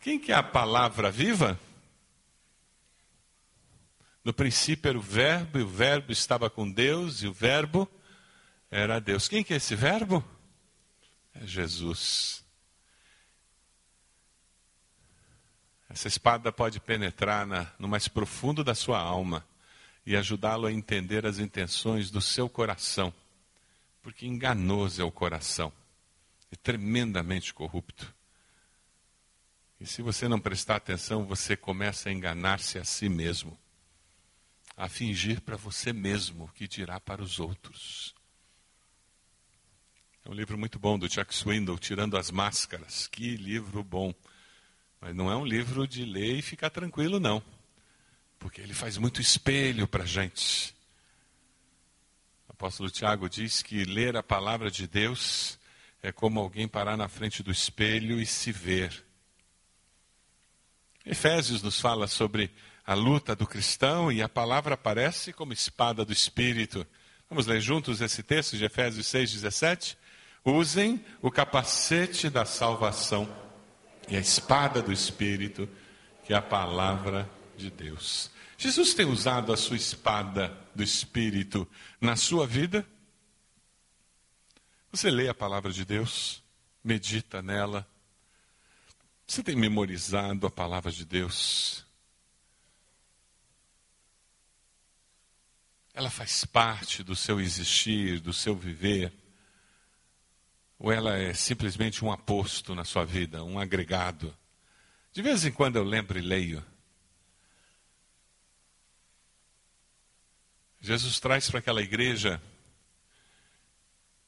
Quem 0.00 0.18
que 0.18 0.32
é 0.32 0.34
a 0.34 0.42
palavra 0.42 1.12
viva? 1.12 1.58
No 4.24 4.34
princípio 4.34 4.88
era 4.88 4.98
o 4.98 5.00
verbo, 5.00 5.60
e 5.60 5.62
o 5.62 5.68
verbo 5.68 6.10
estava 6.10 6.50
com 6.50 6.68
Deus, 6.68 7.22
e 7.22 7.28
o 7.28 7.32
verbo 7.32 7.88
era 8.68 9.00
Deus. 9.00 9.28
Quem 9.28 9.44
que 9.44 9.54
é 9.54 9.58
esse 9.58 9.76
verbo? 9.76 10.24
É 11.32 11.46
Jesus. 11.46 12.44
Essa 15.88 16.08
espada 16.08 16.50
pode 16.50 16.80
penetrar 16.80 17.46
na, 17.46 17.70
no 17.78 17.86
mais 17.86 18.08
profundo 18.08 18.64
da 18.64 18.74
sua 18.74 18.98
alma 18.98 19.46
e 20.04 20.16
ajudá-lo 20.16 20.66
a 20.66 20.72
entender 20.72 21.24
as 21.24 21.38
intenções 21.38 22.10
do 22.10 22.20
seu 22.20 22.48
coração 22.48 23.14
porque 24.06 24.24
enganoso 24.24 25.02
é 25.02 25.04
o 25.04 25.10
coração, 25.10 25.72
é 26.48 26.54
tremendamente 26.54 27.52
corrupto. 27.52 28.14
E 29.80 29.84
se 29.84 30.00
você 30.00 30.28
não 30.28 30.38
prestar 30.38 30.76
atenção, 30.76 31.26
você 31.26 31.56
começa 31.56 32.08
a 32.08 32.12
enganar-se 32.12 32.78
a 32.78 32.84
si 32.84 33.08
mesmo, 33.08 33.58
a 34.76 34.88
fingir 34.88 35.40
para 35.40 35.56
você 35.56 35.92
mesmo 35.92 36.44
o 36.44 36.48
que 36.52 36.68
dirá 36.68 37.00
para 37.00 37.20
os 37.20 37.40
outros. 37.40 38.14
É 40.24 40.30
um 40.30 40.34
livro 40.34 40.56
muito 40.56 40.78
bom 40.78 40.96
do 40.96 41.12
Chuck 41.12 41.34
Swindoll, 41.34 41.76
Tirando 41.76 42.16
as 42.16 42.30
Máscaras. 42.30 43.08
Que 43.08 43.36
livro 43.36 43.82
bom. 43.82 44.14
Mas 45.00 45.16
não 45.16 45.32
é 45.32 45.36
um 45.36 45.44
livro 45.44 45.84
de 45.84 46.04
ler 46.04 46.38
e 46.38 46.42
ficar 46.42 46.70
tranquilo, 46.70 47.18
não. 47.18 47.42
Porque 48.38 48.60
ele 48.60 48.72
faz 48.72 48.98
muito 48.98 49.20
espelho 49.20 49.88
para 49.88 50.04
a 50.04 50.06
gente. 50.06 50.75
Apóstolo 52.58 52.90
Tiago 52.90 53.28
diz 53.28 53.60
que 53.62 53.84
ler 53.84 54.16
a 54.16 54.22
palavra 54.22 54.70
de 54.70 54.86
Deus 54.86 55.58
é 56.02 56.10
como 56.10 56.40
alguém 56.40 56.66
parar 56.66 56.96
na 56.96 57.06
frente 57.06 57.42
do 57.42 57.50
espelho 57.50 58.18
e 58.18 58.24
se 58.24 58.50
ver. 58.50 59.04
Efésios 61.04 61.62
nos 61.62 61.78
fala 61.78 62.06
sobre 62.06 62.50
a 62.86 62.94
luta 62.94 63.36
do 63.36 63.46
cristão 63.46 64.10
e 64.10 64.22
a 64.22 64.28
palavra 64.28 64.72
aparece 64.72 65.34
como 65.34 65.52
espada 65.52 66.02
do 66.02 66.14
Espírito. 66.14 66.86
Vamos 67.28 67.46
ler 67.46 67.60
juntos 67.60 68.00
esse 68.00 68.22
texto 68.22 68.56
de 68.56 68.64
Efésios 68.64 69.06
6,17? 69.06 69.94
Usem 70.42 71.04
o 71.20 71.30
capacete 71.30 72.30
da 72.30 72.46
salvação 72.46 73.28
e 74.08 74.16
a 74.16 74.20
espada 74.20 74.80
do 74.80 74.94
Espírito, 74.94 75.68
que 76.24 76.32
é 76.32 76.36
a 76.36 76.42
palavra 76.42 77.28
de 77.54 77.70
Deus. 77.70 78.30
Jesus 78.56 78.94
tem 78.94 79.04
usado 79.04 79.52
a 79.52 79.58
sua 79.58 79.76
espada 79.76 80.64
do 80.76 80.82
Espírito 80.82 81.68
na 82.00 82.14
sua 82.14 82.46
vida? 82.46 82.86
Você 84.92 85.10
lê 85.10 85.28
a 85.28 85.34
palavra 85.34 85.72
de 85.72 85.84
Deus, 85.84 86.42
medita 86.84 87.42
nela. 87.42 87.86
Você 89.26 89.42
tem 89.42 89.56
memorizado 89.56 90.46
a 90.46 90.50
palavra 90.50 90.92
de 90.92 91.04
Deus? 91.04 91.84
Ela 95.92 96.10
faz 96.10 96.44
parte 96.44 97.02
do 97.02 97.16
seu 97.16 97.40
existir, 97.40 98.20
do 98.20 98.32
seu 98.32 98.54
viver. 98.54 99.12
Ou 100.78 100.92
ela 100.92 101.16
é 101.16 101.32
simplesmente 101.32 102.04
um 102.04 102.12
aposto 102.12 102.74
na 102.74 102.84
sua 102.84 103.04
vida, 103.04 103.42
um 103.42 103.58
agregado? 103.58 104.36
De 105.12 105.22
vez 105.22 105.44
em 105.44 105.50
quando 105.50 105.76
eu 105.76 105.84
lembro 105.84 106.18
e 106.18 106.22
leio. 106.22 106.62
Jesus 110.86 111.18
traz 111.18 111.50
para 111.50 111.58
aquela 111.58 111.82
igreja 111.82 112.40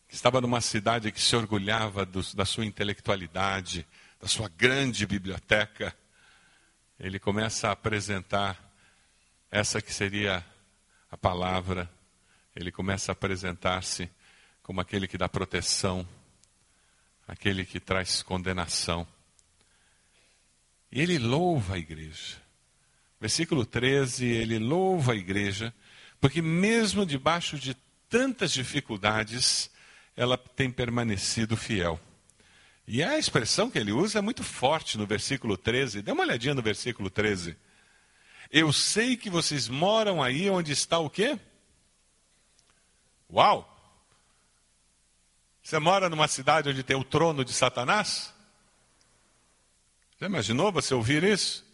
que 0.09 0.15
estava 0.17 0.41
numa 0.41 0.61
cidade 0.61 1.13
que 1.13 1.21
se 1.21 1.37
orgulhava 1.37 2.05
do, 2.05 2.21
da 2.35 2.45
sua 2.45 2.67
intelectualidade, 2.67 3.87
da 4.21 4.27
sua 4.27 4.49
grande 4.49 5.07
biblioteca. 5.07 5.97
Ele 6.99 7.21
começa 7.21 7.69
a 7.69 7.73
apresentar 7.75 8.59
essa 9.53 9.81
que 9.81 9.95
seria 9.95 10.45
a 11.09 11.17
palavra. 11.17 11.89
Ele 12.57 12.73
começa 12.73 13.13
a 13.13 13.15
apresentar-se 13.15 14.11
como 14.61 14.81
aquele 14.81 15.07
que 15.07 15.17
dá 15.17 15.29
proteção, 15.29 16.05
aquele 17.29 17.65
que 17.65 17.79
traz 17.79 18.21
condenação. 18.21 19.07
E 20.91 21.01
ele 21.01 21.21
louva 21.21 21.77
a 21.77 21.79
igreja. 21.79 22.37
Versículo 23.21 23.65
13, 23.65 24.27
ele 24.27 24.59
louva 24.59 25.13
a 25.13 25.17
igreja, 25.17 25.73
porque 26.21 26.43
mesmo 26.43 27.07
debaixo 27.07 27.59
de 27.59 27.75
tantas 28.09 28.53
dificuldades, 28.53 29.71
ela 30.17 30.37
tem 30.37 30.71
permanecido 30.71 31.57
fiel. 31.57 32.01
E 32.87 33.03
a 33.03 33.19
expressão 33.19 33.71
que 33.71 33.79
ele 33.79 33.93
usa 33.93 34.19
é 34.19 34.23
muito 34.23 34.43
forte 34.43 34.97
no 34.97 35.07
versículo 35.07 35.57
13. 35.57 36.01
Dê 36.03 36.11
uma 36.11 36.25
olhadinha 36.25 36.55
no 36.55 36.63
versículo 36.63 37.11
13. 37.11 37.57
Eu 38.51 38.73
sei 38.73 39.17
que 39.17 39.29
vocês 39.29 39.69
moram 39.69 40.23
aí 40.23 40.49
onde 40.49 40.73
está 40.73 40.99
o 40.99 41.11
quê? 41.11 41.39
Uau! 43.31 43.75
Você 45.63 45.79
mora 45.79 46.09
numa 46.09 46.27
cidade 46.27 46.71
onde 46.71 46.83
tem 46.83 46.97
o 46.97 47.05
trono 47.05 47.45
de 47.45 47.53
Satanás? 47.53 48.33
Já 50.19 50.27
imaginou 50.27 50.73
você 50.73 50.95
ouvir 50.95 51.23
isso? 51.23 51.68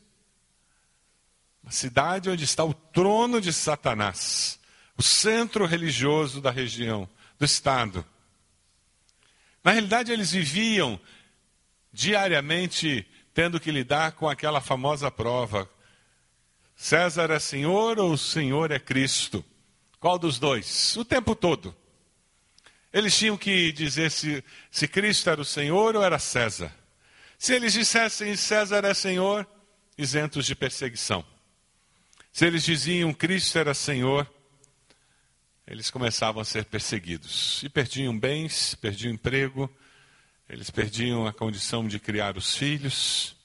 Uma 1.64 1.72
cidade 1.72 2.29
onde 2.29 2.44
está 2.44 2.62
o 2.62 2.74
trono 2.74 3.40
de 3.40 3.50
Satanás, 3.50 4.61
o 4.98 5.03
centro 5.03 5.64
religioso 5.64 6.38
da 6.38 6.50
região, 6.50 7.09
do 7.38 7.44
estado. 7.46 8.05
Na 9.64 9.72
realidade, 9.72 10.12
eles 10.12 10.31
viviam 10.31 11.00
diariamente 11.90 13.07
tendo 13.33 13.59
que 13.59 13.70
lidar 13.70 14.12
com 14.12 14.29
aquela 14.29 14.61
famosa 14.61 15.11
prova: 15.11 15.68
César 16.77 17.31
é 17.31 17.38
Senhor 17.38 17.98
ou 17.98 18.12
o 18.12 18.18
Senhor 18.18 18.70
é 18.70 18.79
Cristo? 18.79 19.42
Qual 19.98 20.18
dos 20.18 20.38
dois? 20.38 20.94
O 20.98 21.05
tempo 21.05 21.35
todo. 21.35 21.74
Eles 22.92 23.16
tinham 23.16 23.38
que 23.38 23.72
dizer 23.72 24.11
se, 24.11 24.44
se 24.70 24.87
Cristo 24.87 25.31
era 25.31 25.40
o 25.40 25.46
Senhor 25.46 25.96
ou 25.96 26.05
era 26.05 26.18
César. 26.18 26.70
Se 27.38 27.55
eles 27.55 27.72
dissessem 27.72 28.37
César 28.37 28.85
é 28.85 28.92
Senhor, 28.92 29.46
isentos 29.96 30.44
de 30.44 30.55
perseguição. 30.55 31.24
Se 32.35 32.44
eles 32.44 32.64
diziam 32.64 33.14
Cristo 33.14 33.57
era 33.61 33.73
Senhor, 33.73 34.29
eles 35.64 35.88
começavam 35.88 36.42
a 36.42 36.44
ser 36.44 36.64
perseguidos. 36.64 37.62
E 37.62 37.68
perdiam 37.68 38.18
bens, 38.18 38.75
perdiam 38.75 39.14
emprego, 39.14 39.73
eles 40.49 40.68
perdiam 40.68 41.29
a 41.29 41.33
condição 41.33 41.87
de 41.87 42.01
criar 42.01 42.37
os 42.37 42.57
filhos. 42.57 43.37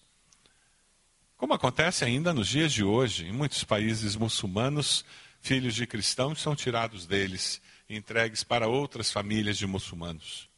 Como 1.37 1.53
acontece 1.53 2.03
ainda 2.03 2.33
nos 2.33 2.47
dias 2.47 2.73
de 2.73 2.83
hoje, 2.83 3.27
em 3.27 3.31
muitos 3.31 3.63
países 3.63 4.15
muçulmanos, 4.15 5.05
filhos 5.39 5.75
de 5.75 5.85
cristãos 5.85 6.41
são 6.41 6.55
tirados 6.55 7.05
deles 7.05 7.61
entregues 7.87 8.43
para 8.43 8.67
outras 8.67 9.11
famílias 9.11 9.59
de 9.59 9.67
muçulmanos, 9.67 10.49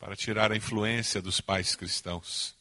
para 0.00 0.16
tirar 0.16 0.50
a 0.50 0.56
influência 0.56 1.22
dos 1.22 1.40
pais 1.40 1.76
cristãos. 1.76 2.56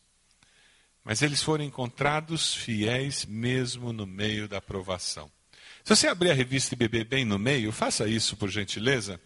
Mas 1.04 1.22
eles 1.22 1.44
foram 1.44 1.64
encontrados 1.64 2.54
fiéis 2.54 3.26
mesmo 3.26 3.92
no 3.92 4.08
meio 4.08 4.48
da 4.48 4.62
provação. 4.62 5.30
Se 5.84 5.96
você 5.96 6.08
abrir 6.08 6.32
a 6.32 6.34
revista 6.34 6.74
e 6.74 6.78
beber 6.78 7.04
bem 7.06 7.26
no 7.26 7.38
meio, 7.38 7.72
faça 7.72 8.08
isso 8.08 8.38
por 8.38 8.50
gentileza. 8.50 9.20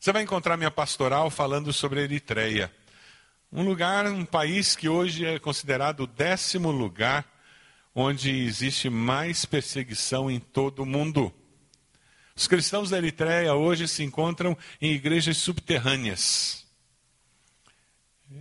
Você 0.00 0.12
vai 0.12 0.22
encontrar 0.22 0.56
minha 0.56 0.70
pastoral 0.70 1.30
falando 1.30 1.72
sobre 1.72 2.02
Eritreia. 2.02 2.72
Um 3.52 3.62
lugar, 3.62 4.06
um 4.06 4.24
país 4.24 4.76
que 4.76 4.88
hoje 4.88 5.24
é 5.24 5.38
considerado 5.38 6.00
o 6.00 6.06
décimo 6.06 6.70
lugar 6.70 7.24
onde 7.94 8.30
existe 8.30 8.90
mais 8.90 9.44
perseguição 9.44 10.30
em 10.30 10.38
todo 10.38 10.82
o 10.82 10.86
mundo. 10.86 11.32
Os 12.36 12.46
cristãos 12.46 12.90
da 12.90 12.98
Eritreia 12.98 13.54
hoje 13.54 13.88
se 13.88 14.04
encontram 14.04 14.56
em 14.80 14.92
igrejas 14.92 15.38
subterrâneas. 15.38 16.67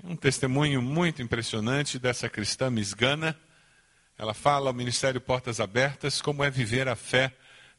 Um 0.03 0.15
testemunho 0.15 0.81
muito 0.81 1.21
impressionante 1.21 1.97
dessa 1.97 2.29
cristã 2.29 2.69
misgana. 2.69 3.37
Ela 4.17 4.33
fala 4.33 4.69
ao 4.69 4.73
Ministério 4.73 5.21
Portas 5.21 5.59
Abertas 5.59 6.21
como 6.21 6.43
é 6.43 6.49
viver 6.49 6.87
a 6.87 6.95
fé 6.95 7.33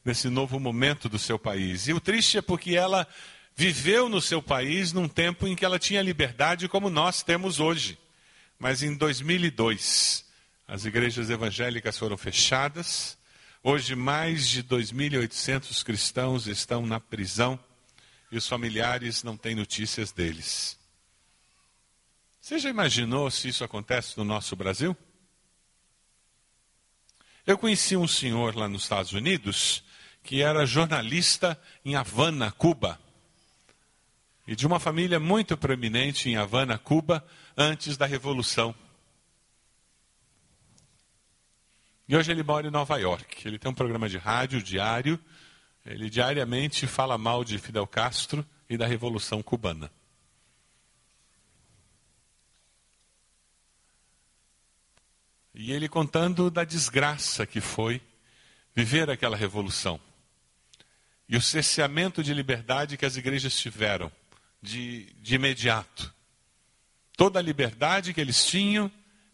nesse 0.05 0.29
novo 0.29 0.59
momento 0.59 1.09
do 1.09 1.19
seu 1.19 1.39
país. 1.39 1.87
E 1.89 1.93
o 1.93 2.01
triste 2.01 2.39
é 2.39 2.43
porque 2.43 2.75
ela 2.75 3.07
viveu 3.55 4.09
no 4.09 4.21
seu 4.21 4.41
país 4.41 4.93
num 4.93 5.09
tempo 5.09 5.47
em 5.47 5.55
que 5.55 5.65
ela 5.65 5.79
tinha 5.79 6.01
liberdade 6.01 6.69
como 6.69 6.89
nós 6.89 7.23
temos 7.23 7.61
hoje. 7.61 7.99
Mas 8.59 8.83
em 8.83 8.95
2002, 8.95 10.25
as 10.67 10.85
igrejas 10.85 11.29
evangélicas 11.29 11.99
foram 11.99 12.17
fechadas, 12.17 13.19
Hoje, 13.63 13.97
mais 13.97 14.49
de 14.49 14.63
2.800 14.63 15.83
cristãos 15.83 16.47
estão 16.47 16.87
na 16.87 17.01
prisão 17.01 17.59
e 18.31 18.37
os 18.37 18.47
familiares 18.47 19.25
não 19.25 19.37
têm 19.37 19.55
notícias 19.55 20.13
deles. 20.13 20.78
Você 22.49 22.59
já 22.59 22.71
imaginou 22.71 23.31
se 23.31 23.49
isso 23.49 23.63
acontece 23.63 24.17
no 24.17 24.25
nosso 24.25 24.57
Brasil? 24.57 24.97
Eu 27.47 27.59
conheci 27.59 27.95
um 27.95 28.09
senhor 28.09 28.57
lá 28.57 28.67
nos 28.67 28.85
Estados 28.85 29.13
Unidos 29.13 29.85
que 30.23 30.41
era 30.41 30.65
jornalista 30.65 31.61
em 31.85 31.95
Havana, 31.95 32.51
Cuba. 32.51 32.99
E 34.47 34.57
de 34.57 34.67
uma 34.67 34.81
família 34.81 35.21
muito 35.21 35.59
proeminente 35.59 36.31
em 36.31 36.37
Havana, 36.37 36.79
Cuba, 36.79 37.23
antes 37.55 37.99
da 37.99 38.07
Revolução. 38.07 38.75
E 42.09 42.17
hoje 42.17 42.33
ele 42.33 42.43
mora 42.43 42.67
em 42.67 42.71
Nova 42.71 42.97
York. 42.97 43.47
Ele 43.47 43.59
tem 43.59 43.71
um 43.71 43.75
programa 43.75 44.09
de 44.09 44.17
rádio 44.17 44.63
diário. 44.63 45.21
Ele 45.85 46.09
diariamente 46.09 46.87
fala 46.87 47.19
mal 47.19 47.45
de 47.45 47.59
Fidel 47.59 47.87
Castro 47.87 48.43
e 48.71 48.79
da 48.79 48.87
Revolução 48.87 49.43
Cubana. 49.43 49.93
E 55.59 55.73
ele 55.73 55.89
contando 55.89 56.53
da 56.53 56.63
desgraça 56.63 57.45
que 57.45 57.61
foi 57.61 58.01
viver 58.73 59.11
aquela 59.11 59.37
revolução. 59.37 60.01
E 61.29 61.37
o 61.37 61.43
cerceamento 61.43 62.23
de 62.23 62.33
liberdade 62.33 62.97
que 62.97 63.05
as 63.05 63.17
igrejas 63.17 63.59
tiveram 63.59 64.11
de, 64.63 65.13
de 65.15 65.35
imediato. 65.35 66.15
Toda 67.17 67.41
a 67.41 67.43
liberdade 67.43 68.15
que 68.15 68.21
eles 68.21 68.47
tinham, 68.47 68.89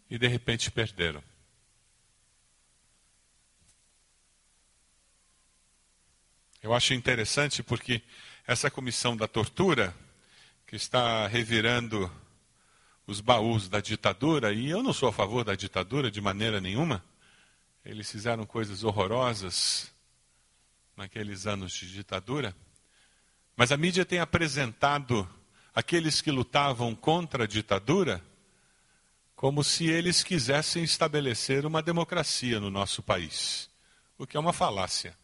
e 0.08 0.16
de 0.18 0.26
repente 0.26 0.70
perderam. 0.70 1.22
Eu 6.62 6.72
acho 6.72 6.94
interessante 6.94 7.62
porque 7.62 8.00
essa 8.46 8.70
comissão 8.70 9.14
da 9.14 9.28
tortura, 9.28 9.94
que 10.66 10.74
está 10.74 11.26
revirando 11.26 12.10
os 13.06 13.20
baús 13.20 13.68
da 13.68 13.80
ditadura, 13.80 14.52
e 14.52 14.70
eu 14.70 14.82
não 14.82 14.92
sou 14.92 15.08
a 15.08 15.12
favor 15.12 15.44
da 15.44 15.54
ditadura 15.54 16.10
de 16.10 16.20
maneira 16.20 16.60
nenhuma, 16.60 17.04
eles 17.84 18.10
fizeram 18.10 18.46
coisas 18.46 18.82
horrorosas 18.82 19.92
naqueles 20.96 21.46
anos 21.46 21.72
de 21.72 21.92
ditadura, 21.92 22.56
mas 23.56 23.70
a 23.70 23.76
mídia 23.76 24.04
tem 24.04 24.20
apresentado 24.20 25.28
aqueles 25.74 26.20
que 26.20 26.30
lutavam 26.30 26.94
contra 26.94 27.44
a 27.44 27.46
ditadura 27.46 28.24
como 29.34 29.62
se 29.62 29.86
eles 29.86 30.22
quisessem 30.22 30.84
estabelecer 30.84 31.66
uma 31.66 31.82
democracia 31.82 32.60
no 32.60 32.70
nosso 32.70 33.02
país, 33.02 33.68
o 34.16 34.26
que 34.26 34.36
é 34.36 34.40
uma 34.40 34.52
falácia. 34.52 35.16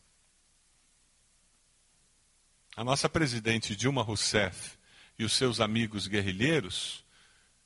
A 2.77 2.85
nossa 2.85 3.09
presidente 3.09 3.75
Dilma 3.75 4.03
Rousseff 4.03 4.77
e 5.19 5.25
os 5.25 5.33
seus 5.33 5.61
amigos 5.61 6.07
guerrilheiros, 6.07 7.05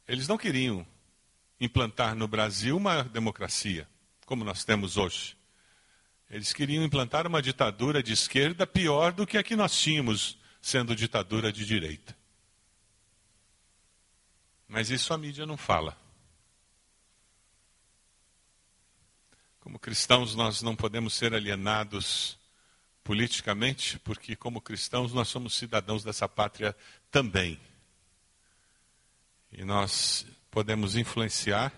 eles 0.06 0.28
não 0.28 0.36
queriam 0.36 0.86
implantar 1.60 2.14
no 2.14 2.28
Brasil 2.28 2.76
uma 2.76 3.02
democracia, 3.04 3.88
como 4.26 4.44
nós 4.44 4.64
temos 4.64 4.96
hoje. 4.96 5.36
Eles 6.30 6.52
queriam 6.52 6.84
implantar 6.84 7.26
uma 7.26 7.40
ditadura 7.40 8.02
de 8.02 8.12
esquerda 8.12 8.66
pior 8.66 9.12
do 9.12 9.26
que 9.26 9.38
a 9.38 9.42
que 9.42 9.54
nós 9.54 9.78
tínhamos, 9.78 10.38
sendo 10.60 10.96
ditadura 10.96 11.52
de 11.52 11.64
direita. 11.64 12.16
Mas 14.66 14.90
isso 14.90 15.12
a 15.12 15.18
mídia 15.18 15.46
não 15.46 15.56
fala. 15.56 15.96
Como 19.60 19.78
cristãos, 19.78 20.34
nós 20.34 20.60
não 20.60 20.74
podemos 20.74 21.14
ser 21.14 21.32
alienados 21.32 22.38
politicamente, 23.02 23.98
porque, 24.00 24.34
como 24.34 24.60
cristãos, 24.60 25.12
nós 25.12 25.28
somos 25.28 25.54
cidadãos 25.54 26.02
dessa 26.02 26.28
pátria 26.28 26.74
também. 27.10 27.60
E 29.54 29.64
nós 29.64 30.26
podemos 30.50 30.96
influenciar, 30.96 31.72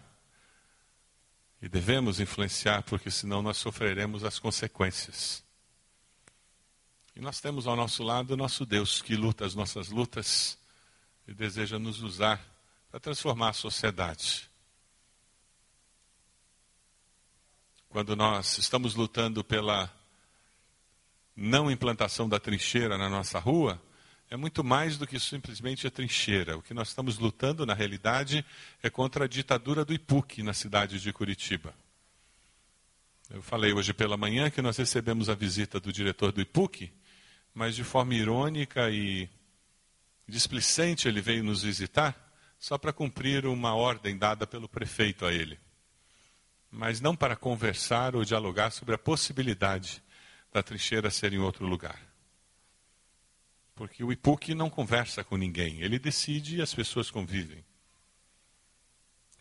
e 1.60 1.68
devemos 1.68 2.20
influenciar, 2.20 2.82
porque 2.82 3.10
senão 3.10 3.42
nós 3.42 3.58
sofreremos 3.58 4.24
as 4.24 4.38
consequências. 4.38 5.44
E 7.14 7.20
nós 7.20 7.40
temos 7.40 7.66
ao 7.66 7.76
nosso 7.76 8.02
lado 8.02 8.32
o 8.32 8.36
nosso 8.36 8.64
Deus, 8.64 9.02
que 9.02 9.14
luta 9.14 9.44
as 9.44 9.54
nossas 9.54 9.88
lutas 9.90 10.58
e 11.28 11.34
deseja 11.34 11.78
nos 11.78 12.02
usar 12.02 12.42
para 12.90 13.00
transformar 13.00 13.50
a 13.50 13.54
sociedade. 13.54 14.50
Quando 17.90 18.16
nós 18.16 18.58
estamos 18.58 18.94
lutando 18.94 19.42
pela 19.44 19.90
não 21.34 21.70
implantação 21.70 22.28
da 22.28 22.40
trincheira 22.40 22.96
na 22.96 23.10
nossa 23.10 23.38
rua 23.38 23.80
é 24.30 24.36
muito 24.36 24.64
mais 24.64 24.98
do 24.98 25.06
que 25.06 25.20
simplesmente 25.20 25.86
a 25.86 25.90
trincheira. 25.90 26.56
O 26.56 26.62
que 26.62 26.74
nós 26.74 26.88
estamos 26.88 27.18
lutando, 27.18 27.64
na 27.64 27.74
realidade, 27.74 28.44
é 28.82 28.90
contra 28.90 29.24
a 29.24 29.28
ditadura 29.28 29.84
do 29.84 29.94
IPUC 29.94 30.42
na 30.42 30.52
cidade 30.52 31.00
de 31.00 31.12
Curitiba. 31.12 31.74
Eu 33.30 33.42
falei 33.42 33.72
hoje 33.72 33.92
pela 33.92 34.16
manhã 34.16 34.50
que 34.50 34.62
nós 34.62 34.76
recebemos 34.76 35.28
a 35.28 35.34
visita 35.34 35.78
do 35.80 35.92
diretor 35.92 36.32
do 36.32 36.40
IPUC, 36.40 36.92
mas 37.54 37.74
de 37.74 37.84
forma 37.84 38.14
irônica 38.14 38.90
e 38.90 39.28
displicente 40.28 41.08
ele 41.08 41.20
veio 41.20 41.42
nos 41.42 41.62
visitar 41.62 42.14
só 42.58 42.76
para 42.78 42.92
cumprir 42.92 43.46
uma 43.46 43.74
ordem 43.74 44.16
dada 44.16 44.46
pelo 44.46 44.68
prefeito 44.68 45.24
a 45.24 45.32
ele. 45.32 45.58
Mas 46.70 47.00
não 47.00 47.14
para 47.14 47.36
conversar 47.36 48.16
ou 48.16 48.24
dialogar 48.24 48.70
sobre 48.70 48.94
a 48.94 48.98
possibilidade 48.98 50.02
da 50.52 50.62
trincheira 50.62 51.10
ser 51.10 51.32
em 51.32 51.38
outro 51.38 51.66
lugar. 51.66 52.05
Porque 53.76 54.02
o 54.02 54.10
IPUC 54.10 54.54
não 54.54 54.68
conversa 54.68 55.22
com 55.22 55.36
ninguém, 55.36 55.80
ele 55.80 55.98
decide 55.98 56.56
e 56.56 56.62
as 56.62 56.74
pessoas 56.74 57.10
convivem 57.10 57.64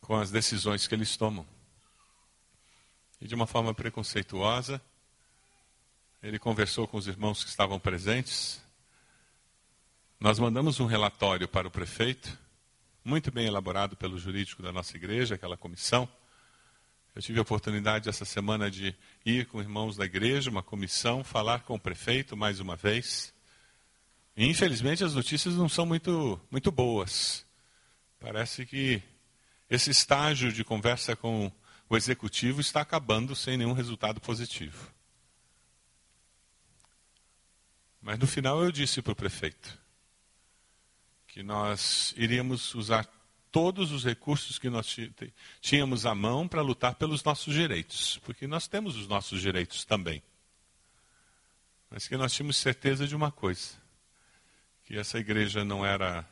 com 0.01 0.15
as 0.15 0.29
decisões 0.29 0.85
que 0.85 0.93
eles 0.93 1.17
tomam. 1.17 1.47
E 3.19 3.27
de 3.27 3.33
uma 3.33 3.47
forma 3.47 3.73
preconceituosa, 3.73 4.79
ele 6.21 6.37
conversou 6.37 6.87
com 6.87 6.97
os 6.97 7.07
irmãos 7.07 7.43
que 7.43 7.49
estavam 7.49 7.79
presentes. 7.79 8.61
Nós 10.19 10.37
mandamos 10.37 10.79
um 10.79 10.85
relatório 10.85 11.47
para 11.47 11.67
o 11.67 11.71
prefeito, 11.71 12.37
muito 13.03 13.31
bem 13.31 13.47
elaborado 13.47 13.97
pelo 13.97 14.19
jurídico 14.19 14.61
da 14.61 14.71
nossa 14.71 14.95
igreja, 14.95 15.33
aquela 15.33 15.57
comissão 15.57 16.07
eu 17.15 17.21
tive 17.21 17.39
a 17.39 17.43
oportunidade 17.43 18.09
essa 18.09 18.25
semana 18.25 18.69
de 18.69 18.93
ir 19.25 19.45
com 19.45 19.61
irmãos 19.61 19.95
da 19.95 20.03
igreja, 20.03 20.49
uma 20.49 20.61
comissão, 20.61 21.23
falar 21.23 21.61
com 21.61 21.75
o 21.75 21.79
prefeito 21.79 22.35
mais 22.35 22.59
uma 22.59 22.75
vez. 22.75 23.33
Infelizmente 24.37 25.03
as 25.03 25.15
notícias 25.15 25.55
não 25.55 25.69
são 25.69 25.85
muito, 25.85 26.39
muito 26.51 26.71
boas. 26.71 27.45
Parece 28.19 28.65
que 28.65 29.01
esse 29.69 29.91
estágio 29.91 30.51
de 30.51 30.63
conversa 30.63 31.15
com 31.15 31.51
o 31.89 31.95
executivo 31.95 32.59
está 32.59 32.81
acabando 32.81 33.35
sem 33.35 33.57
nenhum 33.57 33.73
resultado 33.73 34.19
positivo. 34.19 34.91
Mas 38.01 38.19
no 38.19 38.27
final 38.27 38.63
eu 38.63 38.71
disse 38.71 39.01
para 39.01 39.13
o 39.13 39.15
prefeito 39.15 39.79
que 41.27 41.41
nós 41.41 42.13
iríamos 42.15 42.75
usar 42.75 43.07
todos 43.51 43.91
os 43.91 44.03
recursos 44.03 44.59
que 44.59 44.69
nós 44.69 44.95
tínhamos 45.61 46.05
à 46.05 46.13
mão 46.13 46.47
para 46.47 46.61
lutar 46.61 46.95
pelos 46.95 47.23
nossos 47.23 47.53
direitos, 47.53 48.19
porque 48.19 48.45
nós 48.47 48.67
temos 48.67 48.97
os 48.97 49.07
nossos 49.07 49.41
direitos 49.41 49.85
também. 49.85 50.21
Mas 51.89 52.07
que 52.07 52.17
nós 52.17 52.33
tínhamos 52.33 52.57
certeza 52.57 53.07
de 53.07 53.15
uma 53.15 53.31
coisa: 53.31 53.84
que 54.85 54.97
essa 54.97 55.17
igreja 55.17 55.65
não 55.65 55.85
era 55.85 56.27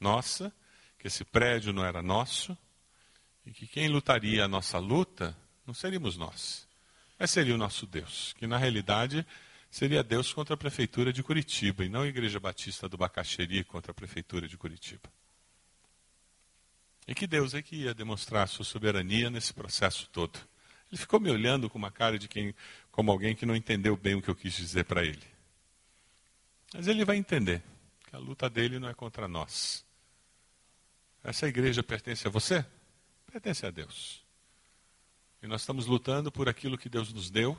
nossa, 0.00 0.52
que 0.98 1.08
esse 1.08 1.24
prédio 1.24 1.72
não 1.72 1.84
era 1.84 2.00
nosso, 2.00 2.56
e 3.44 3.50
que 3.50 3.66
quem 3.66 3.88
lutaria 3.88 4.44
a 4.44 4.48
nossa 4.48 4.78
luta 4.78 5.36
não 5.66 5.74
seríamos 5.74 6.16
nós, 6.16 6.66
mas 7.18 7.30
seria 7.30 7.54
o 7.54 7.58
nosso 7.58 7.86
Deus, 7.86 8.34
que 8.38 8.46
na 8.46 8.56
realidade 8.56 9.26
seria 9.70 10.02
Deus 10.02 10.32
contra 10.32 10.54
a 10.54 10.56
prefeitura 10.56 11.12
de 11.12 11.22
Curitiba 11.22 11.84
e 11.84 11.88
não 11.88 12.02
a 12.02 12.06
Igreja 12.06 12.38
Batista 12.38 12.88
do 12.88 12.96
Bacaxeri 12.96 13.64
contra 13.64 13.90
a 13.90 13.94
prefeitura 13.94 14.46
de 14.46 14.56
Curitiba. 14.56 15.10
E 17.06 17.14
que 17.14 17.26
Deus 17.26 17.54
é 17.54 17.62
que 17.62 17.74
ia 17.74 17.94
demonstrar 17.94 18.44
a 18.44 18.46
sua 18.46 18.64
soberania 18.64 19.30
nesse 19.30 19.52
processo 19.52 20.08
todo. 20.12 20.38
Ele 20.90 21.00
ficou 21.00 21.18
me 21.18 21.30
olhando 21.30 21.68
com 21.68 21.78
uma 21.78 21.90
cara 21.90 22.18
de 22.18 22.28
quem, 22.28 22.54
como 22.90 23.10
alguém 23.10 23.34
que 23.34 23.46
não 23.46 23.56
entendeu 23.56 23.96
bem 23.96 24.14
o 24.14 24.22
que 24.22 24.28
eu 24.28 24.36
quis 24.36 24.54
dizer 24.54 24.84
para 24.84 25.02
ele. 25.02 25.24
Mas 26.74 26.86
ele 26.86 27.04
vai 27.04 27.16
entender 27.16 27.62
a 28.18 28.20
luta 28.20 28.50
dele 28.50 28.80
não 28.80 28.88
é 28.88 28.94
contra 28.94 29.28
nós. 29.28 29.86
Essa 31.22 31.46
igreja 31.46 31.84
pertence 31.84 32.26
a 32.26 32.30
você? 32.30 32.66
Pertence 33.30 33.64
a 33.64 33.70
Deus. 33.70 34.24
E 35.40 35.46
nós 35.46 35.60
estamos 35.60 35.86
lutando 35.86 36.32
por 36.32 36.48
aquilo 36.48 36.76
que 36.76 36.88
Deus 36.88 37.12
nos 37.12 37.30
deu 37.30 37.56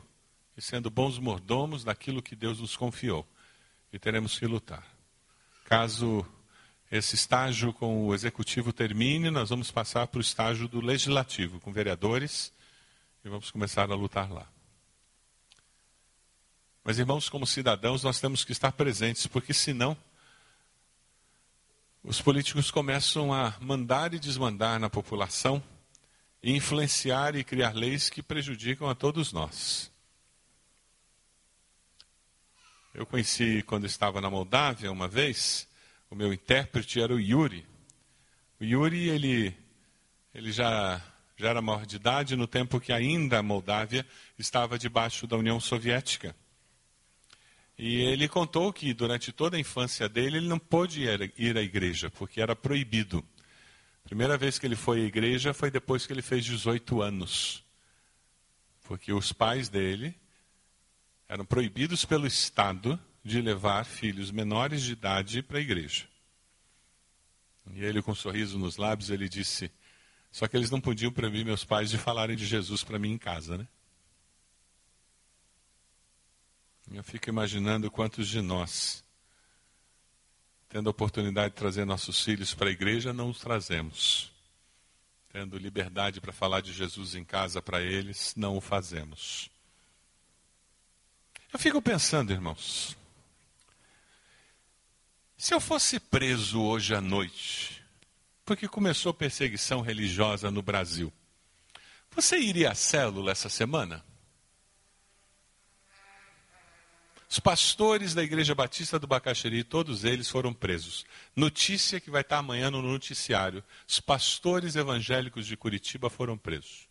e 0.58 0.62
sendo 0.62 0.90
bons 0.90 1.18
mordomos 1.18 1.86
daquilo 1.86 2.22
que 2.22 2.36
Deus 2.36 2.60
nos 2.60 2.76
confiou. 2.76 3.26
E 3.94 3.98
teremos 3.98 4.38
que 4.38 4.46
lutar. 4.46 4.86
Caso 5.64 6.28
esse 6.92 7.16
estágio 7.16 7.72
com 7.72 8.08
o 8.08 8.14
executivo 8.14 8.74
termine, 8.74 9.32
nós 9.32 9.50
vamos 9.50 9.72
passar 9.72 10.08
para 10.08 10.18
o 10.18 10.22
estágio 10.22 10.68
do 10.68 10.82
legislativo, 10.82 11.62
com 11.62 11.72
vereadores, 11.72 12.52
e 13.24 13.30
vamos 13.30 13.50
começar 13.50 13.90
a 13.90 13.96
lutar 13.96 14.30
lá. 14.30 14.46
Mas, 16.84 17.00
irmãos, 17.00 17.30
como 17.30 17.48
cidadãos, 17.48 18.04
nós 18.04 18.20
temos 18.20 18.44
que 18.44 18.52
estar 18.52 18.74
presentes, 18.74 19.26
porque 19.26 19.54
senão 19.54 19.96
os 22.04 22.22
políticos 22.22 22.72
começam 22.72 23.34
a 23.34 23.54
mandar 23.60 24.14
e 24.14 24.20
desmandar 24.20 24.80
na 24.80 24.90
população, 24.90 25.62
influenciar 26.42 27.36
e 27.36 27.44
criar 27.44 27.76
leis 27.76 28.10
que 28.10 28.24
prejudicam 28.24 28.90
a 28.90 28.96
todos 28.96 29.34
nós. 29.34 29.92
Eu 32.94 33.06
conheci, 33.06 33.62
quando 33.64 33.86
estava 33.86 34.22
na 34.22 34.30
Moldávia, 34.30 34.92
uma 34.92 35.08
vez, 35.08 35.68
o 36.10 36.16
meu 36.16 36.34
intérprete 36.34 37.00
era 37.00 37.14
o 37.14 37.20
Yuri. 37.20 37.66
O 38.60 38.64
Yuri, 38.64 39.10
ele, 39.10 39.56
ele 40.34 40.52
já, 40.52 41.02
já 41.38 41.50
era 41.50 41.62
maior 41.62 41.86
de 41.86 41.98
idade 41.98 42.36
no 42.36 42.48
tempo 42.48 42.80
que 42.80 42.92
ainda 42.92 43.40
a 43.40 43.44
Moldávia 43.44 44.06
estava 44.38 44.80
debaixo 44.80 45.28
da 45.28 45.38
União 45.38 45.60
Soviética. 45.60 46.36
E 47.82 48.02
ele 48.02 48.28
contou 48.28 48.74
que 48.74 48.94
durante 48.94 49.32
toda 49.32 49.56
a 49.56 49.60
infância 49.60 50.10
dele 50.10 50.36
ele 50.36 50.50
não 50.50 50.60
pôde 50.60 51.02
ir, 51.38 51.58
à 51.58 51.62
igreja, 51.62 52.10
porque 52.10 52.42
era 52.42 52.54
proibido. 52.54 53.24
Primeira 54.04 54.38
vez 54.38 54.60
que 54.60 54.68
ele 54.68 54.76
foi 54.76 55.00
à 55.00 55.06
igreja 55.06 55.54
foi 55.54 55.72
depois 55.72 56.06
que 56.06 56.12
ele 56.12 56.22
fez 56.22 56.44
18 56.44 57.02
anos. 57.02 57.64
Porque 58.84 59.14
os 59.14 59.32
pais 59.32 59.70
dele 59.70 60.14
eram 61.30 61.46
proibidos 61.46 62.04
pelo 62.04 62.28
Estado 62.28 63.00
de 63.24 63.42
levar 63.42 63.86
filhos 63.86 64.30
menores 64.30 64.82
de 64.82 64.92
idade 64.92 65.42
para 65.42 65.60
a 65.60 65.62
igreja. 65.62 66.06
E 67.74 67.82
ele, 67.82 68.02
com 68.02 68.12
um 68.12 68.16
sorriso 68.16 68.60
nos 68.60 68.76
lábios, 68.76 69.10
ele 69.10 69.30
disse: 69.30 69.72
Só 70.30 70.50
que 70.50 70.58
eles 70.58 70.70
não 70.70 70.82
podiam 70.82 71.14
proibir 71.14 71.46
meus 71.46 71.64
pais 71.64 71.90
de 71.90 71.98
falarem 71.98 72.36
de 72.36 72.46
Jesus 72.46 72.84
para 72.84 73.00
mim 73.00 73.14
em 73.14 73.18
casa, 73.18 73.58
né? 73.58 73.66
Eu 76.92 77.04
fico 77.04 77.30
imaginando 77.30 77.92
quantos 77.92 78.28
de 78.28 78.42
nós, 78.42 79.04
tendo 80.68 80.88
a 80.88 80.92
oportunidade 80.92 81.54
de 81.54 81.60
trazer 81.60 81.86
nossos 81.86 82.24
filhos 82.24 82.54
para 82.54 82.70
a 82.70 82.72
igreja, 82.72 83.14
não 83.14 83.30
os 83.30 83.40
trazemos. 83.40 84.32
Tendo 85.32 85.58
liberdade 85.58 86.20
para 86.20 86.34
falar 86.34 86.62
de 86.62 86.74
Jesus 86.74 87.14
em 87.14 87.24
casa 87.24 87.62
para 87.62 87.80
eles, 87.80 88.34
não 88.36 88.58
o 88.58 88.62
fazemos. 88.62 89.52
Eu 91.54 91.60
fico 91.60 91.80
pensando, 91.80 92.34
irmãos, 92.34 92.98
se 95.38 95.54
eu 95.54 95.62
fosse 95.62 96.00
preso 96.00 96.60
hoje 96.60 96.96
à 96.96 97.02
noite, 97.02 97.84
porque 98.44 98.68
começou 98.68 99.14
perseguição 99.14 99.82
religiosa 99.82 100.50
no 100.50 100.64
Brasil, 100.64 101.14
você 102.10 102.40
iria 102.40 102.72
à 102.72 102.76
célula 102.76 103.32
essa 103.32 103.48
semana? 103.48 104.04
Os 107.30 107.40
pastores 107.40 108.16
da 108.16 108.24
Igreja 108.24 108.56
Batista 108.56 108.98
do 108.98 109.06
Bacaxeri, 109.06 109.64
todos 109.64 110.04
eles 110.04 110.28
foram 110.28 110.52
presos. 110.52 111.06
Notícia 111.36 112.00
que 112.02 112.10
vai 112.10 112.22
estar 112.22 112.40
amanhã 112.40 112.72
no 112.72 112.82
noticiário. 112.82 113.64
Os 113.88 114.00
pastores 114.00 114.76
evangélicos 114.76 115.46
de 115.46 115.56
Curitiba 115.56 116.10
foram 116.10 116.36
presos. 116.36 116.88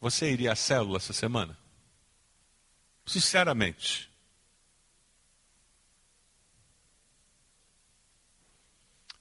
Você 0.00 0.30
iria 0.30 0.52
à 0.52 0.56
célula 0.56 0.98
essa 0.98 1.12
semana? 1.12 1.58
Sinceramente. 3.04 4.08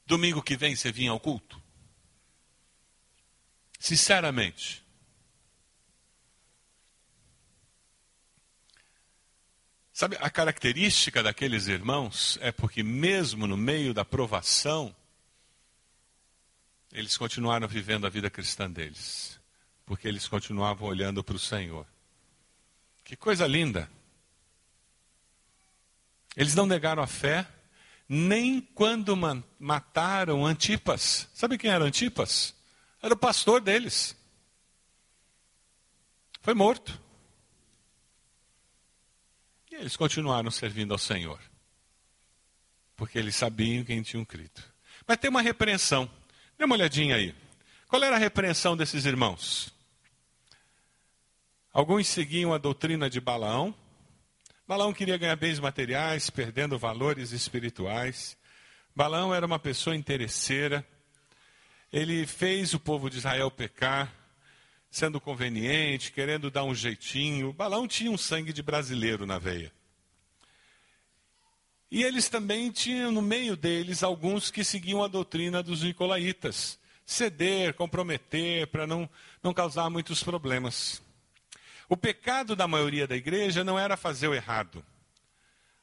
Domingo 0.06 0.44
que 0.44 0.56
vem 0.56 0.76
você 0.76 0.92
vinha 0.92 1.10
ao 1.10 1.20
culto? 1.20 1.60
Sinceramente. 3.80 4.85
Sabe, 9.96 10.18
a 10.20 10.30
característica 10.30 11.24
daqueles 11.24 11.70
irmãos 11.70 12.38
é 12.42 12.52
porque, 12.52 12.84
mesmo 12.84 13.48
no 13.48 13.56
meio 13.56 13.94
da 13.94 14.04
provação, 14.04 14.94
eles 16.92 17.16
continuaram 17.16 17.66
vivendo 17.66 18.06
a 18.06 18.10
vida 18.10 18.30
cristã 18.30 18.70
deles, 18.70 19.40
porque 19.86 20.06
eles 20.06 20.28
continuavam 20.28 20.90
olhando 20.90 21.24
para 21.24 21.38
o 21.38 21.40
Senhor. 21.40 21.88
Que 23.06 23.16
coisa 23.16 23.48
linda! 23.48 23.90
Eles 26.36 26.56
não 26.56 26.66
negaram 26.66 27.02
a 27.02 27.08
fé, 27.08 27.48
nem 28.10 28.60
quando 28.60 29.16
mataram 29.58 30.46
Antipas. 30.46 31.30
Sabe 31.34 31.58
quem 31.58 31.72
era 31.72 31.86
Antipas? 31.86 32.54
Era 33.02 33.14
o 33.14 33.18
pastor 33.18 33.62
deles. 33.62 34.14
Foi 36.42 36.54
morto. 36.54 37.05
E 39.76 39.82
eles 39.82 39.98
continuaram 39.98 40.50
servindo 40.50 40.94
ao 40.94 40.98
Senhor. 40.98 41.40
Porque 42.96 43.20
eles 43.20 43.36
sabiam 43.36 43.84
quem 43.84 44.02
tinham 44.02 44.24
crido. 44.24 44.64
Mas 45.06 45.18
tem 45.18 45.30
uma 45.30 45.42
repreensão. 45.42 46.10
Dê 46.58 46.64
uma 46.64 46.76
olhadinha 46.76 47.18
aí. 47.18 47.36
Qual 47.88 48.02
era 48.02 48.16
a 48.16 48.20
repreensão 48.20 48.78
desses 48.78 49.06
irmãos? 49.06 49.74
Alguns 51.74 52.08
seguiam 52.08 52.54
a 52.54 52.58
doutrina 52.58 53.10
de 53.10 53.20
Balaão, 53.20 53.76
Balaão 54.68 54.92
queria 54.92 55.16
ganhar 55.16 55.36
bens 55.36 55.60
materiais, 55.60 56.32
perdendo 56.32 56.80
valores 56.80 57.32
espirituais. 57.32 58.36
Balaão 58.96 59.32
era 59.32 59.46
uma 59.46 59.60
pessoa 59.60 59.96
interesseira. 59.96 60.84
Ele 61.94 62.26
fez 62.26 62.74
o 62.74 62.80
povo 62.80 63.08
de 63.08 63.18
Israel 63.18 63.52
pecar, 63.52 64.12
sendo 64.90 65.20
conveniente, 65.20 66.12
querendo 66.12 66.50
dar 66.50 66.64
um 66.64 66.74
jeitinho. 66.74 67.54
Balaão 67.54 67.88
tinha 67.88 68.12
um 68.12 68.18
sangue 68.18 68.54
de 68.54 68.64
brasileiro 68.64 69.26
na 69.26 69.38
veia. 69.38 69.72
E 71.92 72.04
eles 72.04 72.28
também 72.28 72.72
tinham 72.72 73.12
no 73.12 73.22
meio 73.22 73.56
deles 73.56 74.04
alguns 74.04 74.50
que 74.50 74.64
seguiam 74.64 75.04
a 75.04 75.08
doutrina 75.08 75.62
dos 75.62 75.84
nicolaítas. 75.84 76.80
Ceder, 77.06 77.74
comprometer, 77.74 78.68
para 78.68 78.88
não, 78.88 79.10
não 79.42 79.54
causar 79.54 79.90
muitos 79.90 80.24
problemas. 80.24 81.02
O 81.88 81.96
pecado 81.96 82.56
da 82.56 82.68
maioria 82.68 83.08
da 83.08 83.16
igreja 83.16 83.64
não 83.64 83.78
era 83.78 83.96
fazer 83.96 84.28
o 84.28 84.34
errado, 84.34 84.84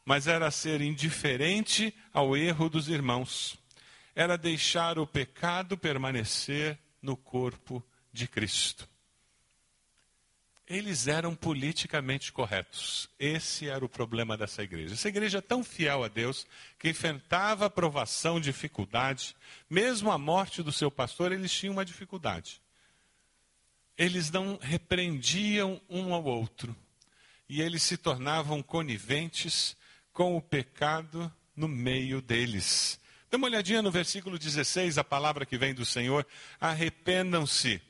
mas 0.05 0.27
era 0.27 0.51
ser 0.51 0.81
indiferente 0.81 1.95
ao 2.13 2.37
erro 2.37 2.69
dos 2.69 2.89
irmãos. 2.89 3.57
Era 4.15 4.37
deixar 4.37 4.99
o 4.99 5.07
pecado 5.07 5.79
permanecer 5.79 6.77
no 7.01 7.17
corpo 7.17 7.83
de 8.13 8.27
Cristo. 8.27 8.89
Eles 10.73 11.07
eram 11.07 11.35
politicamente 11.35 12.33
corretos. 12.33 13.09
Esse 13.19 13.69
era 13.69 13.85
o 13.85 13.89
problema 13.89 14.37
dessa 14.37 14.63
igreja. 14.63 14.95
Essa 14.95 15.09
igreja 15.09 15.39
é 15.39 15.43
tão 15.43 15.63
fiel 15.63 16.03
a 16.03 16.09
Deus 16.09 16.47
que 16.79 16.89
enfrentava 16.89 17.69
provação, 17.69 18.41
dificuldade, 18.41 19.37
mesmo 19.69 20.11
a 20.11 20.17
morte 20.17 20.63
do 20.63 20.73
seu 20.73 20.91
pastor, 20.91 21.31
eles 21.31 21.53
tinham 21.53 21.75
uma 21.75 21.85
dificuldade 21.85 22.63
eles 23.97 24.31
não 24.31 24.59
repreendiam 24.61 25.81
um 25.89 26.15
ao 26.15 26.25
outro 26.25 26.75
e 27.49 27.61
eles 27.61 27.83
se 27.83 27.97
tornavam 27.97 28.63
coniventes 28.63 29.77
com 30.13 30.37
o 30.37 30.43
pecado 30.43 31.33
no 31.55 31.69
meio 31.69 32.21
deles. 32.23 32.99
Dê 33.31 33.37
uma 33.37 33.47
olhadinha 33.47 33.83
no 33.83 33.91
versículo 33.91 34.39
16, 34.39 34.99
a 34.99 35.05
palavra 35.05 35.47
que 35.47 35.59
vem 35.59 35.75
do 35.75 35.85
Senhor: 35.85 36.27
arrependam-se. 36.61 37.81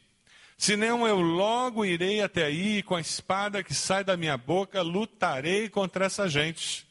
Senão 0.63 1.05
eu 1.09 1.21
logo 1.21 1.85
irei 1.85 2.23
até 2.23 2.45
aí 2.45 2.79
e 2.79 2.83
com 2.85 2.95
a 2.95 3.01
espada 3.01 3.65
que 3.65 3.75
sai 3.75 4.05
da 4.05 4.17
minha 4.17 4.37
boca 4.37 4.81
lutarei 4.81 5.69
contra 5.69 6.05
essa 6.07 6.29
gente. 6.29 6.87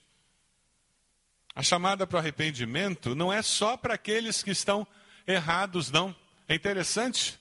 A 1.56 1.64
chamada 1.64 2.06
para 2.06 2.18
o 2.18 2.20
arrependimento 2.20 3.16
não 3.16 3.32
é 3.32 3.42
só 3.42 3.78
para 3.78 3.94
aqueles 3.94 4.44
que 4.44 4.52
estão 4.52 4.86
errados, 5.26 5.90
não. 5.90 6.14
É 6.50 6.54
interessante. 6.54 7.40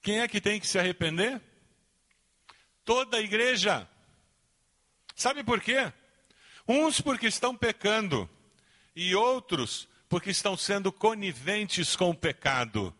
Quem 0.00 0.20
é 0.20 0.28
que 0.28 0.40
tem 0.40 0.60
que 0.60 0.66
se 0.68 0.78
arrepender? 0.78 1.42
Toda 2.84 3.16
a 3.16 3.20
igreja. 3.20 3.88
Sabe 5.16 5.42
por 5.42 5.60
quê? 5.60 5.92
Uns 6.68 7.00
porque 7.00 7.26
estão 7.26 7.56
pecando 7.56 8.30
e 8.94 9.12
outros 9.12 9.88
porque 10.08 10.30
estão 10.30 10.56
sendo 10.56 10.92
coniventes 10.92 11.96
com 11.96 12.10
o 12.10 12.14
pecado. 12.14 12.94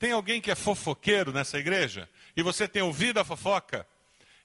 Tem 0.00 0.12
alguém 0.12 0.40
que 0.40 0.50
é 0.50 0.54
fofoqueiro 0.54 1.30
nessa 1.30 1.58
igreja? 1.58 2.08
E 2.34 2.42
você 2.42 2.66
tem 2.66 2.80
ouvido 2.80 3.20
a 3.20 3.24
fofoca? 3.24 3.86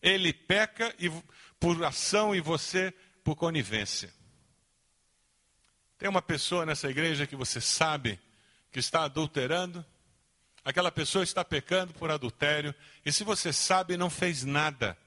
Ele 0.02 0.34
peca 0.34 0.94
e, 1.00 1.10
por 1.58 1.82
ação 1.86 2.36
e 2.36 2.42
você 2.42 2.94
por 3.24 3.38
conivência. 3.38 4.14
Tem 5.98 6.10
uma 6.10 6.22
pessoa 6.22 6.66
nessa 6.66 6.90
igreja 6.90 7.26
que 7.26 7.38
você 7.38 7.62
sabe 7.62 8.20
que 8.70 8.80
está 8.80 9.06
adulterando, 9.06 9.84
aquela 10.66 10.92
pessoa 10.92 11.24
está 11.24 11.44
pecando 11.46 11.94
por 11.94 12.12
adultério, 12.12 12.76
e 13.06 13.12
se 13.14 13.24
você 13.24 13.54
sabe, 13.54 13.96
não 13.96 14.10
fez 14.10 14.44
nada, 14.44 14.98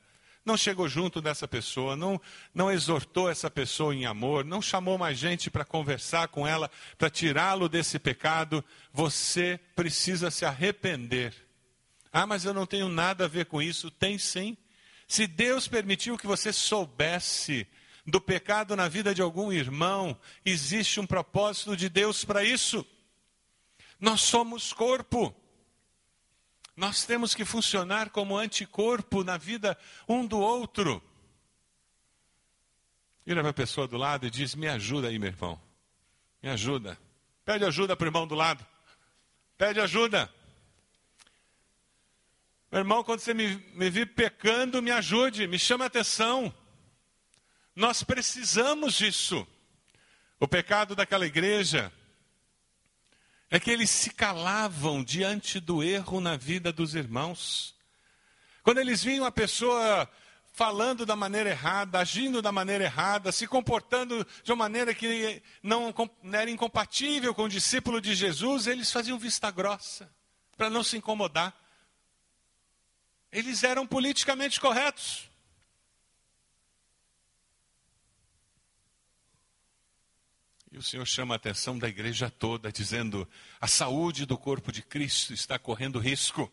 não 0.48 0.56
chegou 0.56 0.88
junto 0.88 1.20
dessa 1.20 1.46
pessoa, 1.46 1.94
não, 1.94 2.18
não 2.54 2.72
exortou 2.72 3.30
essa 3.30 3.50
pessoa 3.50 3.94
em 3.94 4.06
amor, 4.06 4.46
não 4.46 4.62
chamou 4.62 4.96
mais 4.96 5.18
gente 5.18 5.50
para 5.50 5.64
conversar 5.64 6.28
com 6.28 6.46
ela, 6.46 6.70
para 6.96 7.10
tirá-lo 7.10 7.68
desse 7.68 7.98
pecado, 7.98 8.64
você 8.90 9.60
precisa 9.76 10.30
se 10.30 10.46
arrepender. 10.46 11.34
Ah, 12.10 12.26
mas 12.26 12.46
eu 12.46 12.54
não 12.54 12.64
tenho 12.64 12.88
nada 12.88 13.26
a 13.26 13.28
ver 13.28 13.44
com 13.44 13.60
isso. 13.60 13.90
Tem 13.90 14.16
sim. 14.16 14.56
Se 15.06 15.26
Deus 15.26 15.68
permitiu 15.68 16.16
que 16.16 16.26
você 16.26 16.50
soubesse 16.50 17.66
do 18.06 18.18
pecado 18.18 18.74
na 18.74 18.88
vida 18.88 19.14
de 19.14 19.20
algum 19.20 19.52
irmão, 19.52 20.18
existe 20.46 20.98
um 20.98 21.06
propósito 21.06 21.76
de 21.76 21.90
Deus 21.90 22.24
para 22.24 22.42
isso. 22.42 22.86
Nós 24.00 24.22
somos 24.22 24.72
corpo. 24.72 25.34
Nós 26.78 27.04
temos 27.04 27.34
que 27.34 27.44
funcionar 27.44 28.10
como 28.10 28.38
anticorpo 28.38 29.24
na 29.24 29.36
vida 29.36 29.76
um 30.08 30.24
do 30.24 30.38
outro. 30.38 31.02
Vira 33.26 33.40
para 33.40 33.50
a 33.50 33.52
pessoa 33.52 33.88
do 33.88 33.96
lado 33.96 34.28
e 34.28 34.30
diz: 34.30 34.54
Me 34.54 34.68
ajuda 34.68 35.08
aí, 35.08 35.18
meu 35.18 35.28
irmão. 35.28 35.60
Me 36.40 36.48
ajuda. 36.48 36.96
Pede 37.44 37.64
ajuda 37.64 37.96
para 37.96 38.04
o 38.04 38.06
irmão 38.06 38.28
do 38.28 38.36
lado. 38.36 38.64
Pede 39.56 39.80
ajuda. 39.80 40.32
Meu 42.70 42.78
irmão, 42.78 43.02
quando 43.02 43.18
você 43.18 43.34
me, 43.34 43.56
me 43.74 43.90
vir 43.90 44.14
pecando, 44.14 44.80
me 44.80 44.92
ajude, 44.92 45.48
me 45.48 45.58
chame 45.58 45.82
a 45.82 45.88
atenção. 45.88 46.54
Nós 47.74 48.04
precisamos 48.04 48.94
disso. 48.94 49.44
O 50.38 50.46
pecado 50.46 50.94
daquela 50.94 51.26
igreja 51.26 51.92
é 53.50 53.58
que 53.58 53.70
eles 53.70 53.90
se 53.90 54.10
calavam 54.10 55.02
diante 55.02 55.58
do 55.58 55.82
erro 55.82 56.20
na 56.20 56.36
vida 56.36 56.72
dos 56.72 56.94
irmãos. 56.94 57.74
Quando 58.62 58.78
eles 58.78 59.02
viam 59.02 59.24
a 59.24 59.32
pessoa 59.32 60.08
falando 60.52 61.06
da 61.06 61.14
maneira 61.14 61.50
errada, 61.50 62.00
agindo 62.00 62.42
da 62.42 62.50
maneira 62.50 62.84
errada, 62.84 63.30
se 63.30 63.46
comportando 63.46 64.26
de 64.42 64.52
uma 64.52 64.64
maneira 64.64 64.92
que 64.92 65.42
não 65.62 65.94
era 66.32 66.50
incompatível 66.50 67.34
com 67.34 67.44
o 67.44 67.48
discípulo 67.48 68.00
de 68.00 68.14
Jesus, 68.14 68.66
eles 68.66 68.90
faziam 68.90 69.18
vista 69.18 69.50
grossa. 69.50 70.10
para 70.56 70.68
não 70.68 70.82
se 70.82 70.96
incomodar. 70.96 71.54
Eles 73.30 73.62
eram 73.62 73.86
politicamente 73.86 74.60
corretos. 74.60 75.27
E 80.70 80.76
o 80.76 80.82
Senhor 80.82 81.06
chama 81.06 81.34
a 81.34 81.36
atenção 81.36 81.78
da 81.78 81.88
igreja 81.88 82.30
toda, 82.30 82.70
dizendo: 82.70 83.26
a 83.60 83.66
saúde 83.66 84.26
do 84.26 84.36
corpo 84.36 84.70
de 84.70 84.82
Cristo 84.82 85.32
está 85.32 85.58
correndo 85.58 85.98
risco. 85.98 86.52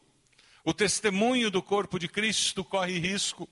O 0.64 0.74
testemunho 0.74 1.52
do 1.52 1.62
corpo 1.62 2.00
de 2.00 2.08
Cristo 2.08 2.64
corre 2.64 2.98
risco. 2.98 3.48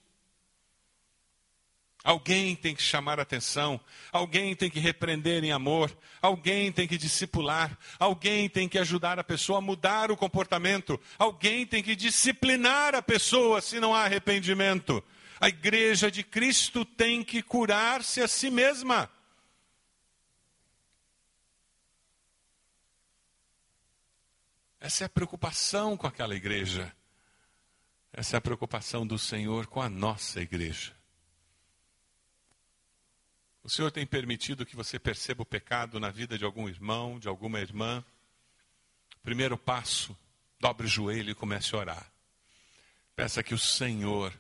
Alguém 2.04 2.54
tem 2.54 2.76
que 2.76 2.84
chamar 2.84 3.18
atenção, 3.18 3.80
alguém 4.12 4.54
tem 4.54 4.70
que 4.70 4.80
repreender 4.80 5.42
em 5.42 5.54
amor, 5.54 5.96
alguém 6.22 6.70
tem 6.70 6.86
que 6.86 6.98
discipular, 6.98 7.78
alguém 7.98 8.50
tem 8.50 8.68
que 8.68 8.78
ajudar 8.78 9.18
a 9.20 9.24
pessoa 9.24 9.60
a 9.60 9.62
mudar 9.62 10.12
o 10.12 10.18
comportamento, 10.18 11.00
alguém 11.18 11.66
tem 11.66 11.82
que 11.82 11.96
disciplinar 11.96 12.94
a 12.94 13.02
pessoa 13.02 13.62
se 13.62 13.80
não 13.80 13.96
há 13.96 14.04
arrependimento. 14.04 15.02
A 15.40 15.48
igreja 15.48 16.12
de 16.12 16.24
Cristo 16.24 16.84
tem 16.84 17.24
que 17.24 17.42
curar-se 17.42 18.22
a 18.22 18.28
si 18.28 18.50
mesma. 18.50 19.10
Essa 24.84 25.06
é 25.06 25.08
a 25.08 25.10
preocupação 25.10 25.96
com 25.96 26.06
aquela 26.06 26.36
igreja. 26.36 26.94
Essa 28.12 28.36
é 28.36 28.38
a 28.38 28.42
preocupação 28.42 29.08
do 29.08 29.18
Senhor 29.18 29.66
com 29.66 29.82
a 29.82 29.88
nossa 29.88 30.42
igreja. 30.42 30.94
O 33.64 33.70
Senhor 33.70 33.90
tem 33.92 34.06
permitido 34.06 34.66
que 34.66 34.76
você 34.76 35.00
perceba 35.00 35.42
o 35.42 35.46
pecado 35.46 36.02
na 36.02 36.10
vida 36.10 36.38
de 36.38 36.44
algum 36.44 36.68
irmão, 36.68 37.18
de 37.18 37.30
alguma 37.30 37.62
irmã. 37.62 38.04
Primeiro 39.24 39.58
passo, 39.58 40.18
dobre 40.60 40.86
o 40.86 40.90
joelho 40.90 41.32
e 41.32 41.36
comece 41.36 41.74
a 41.74 41.80
orar. 41.80 42.12
Peça 43.16 43.42
que 43.42 43.54
o 43.54 43.58
Senhor 43.58 44.38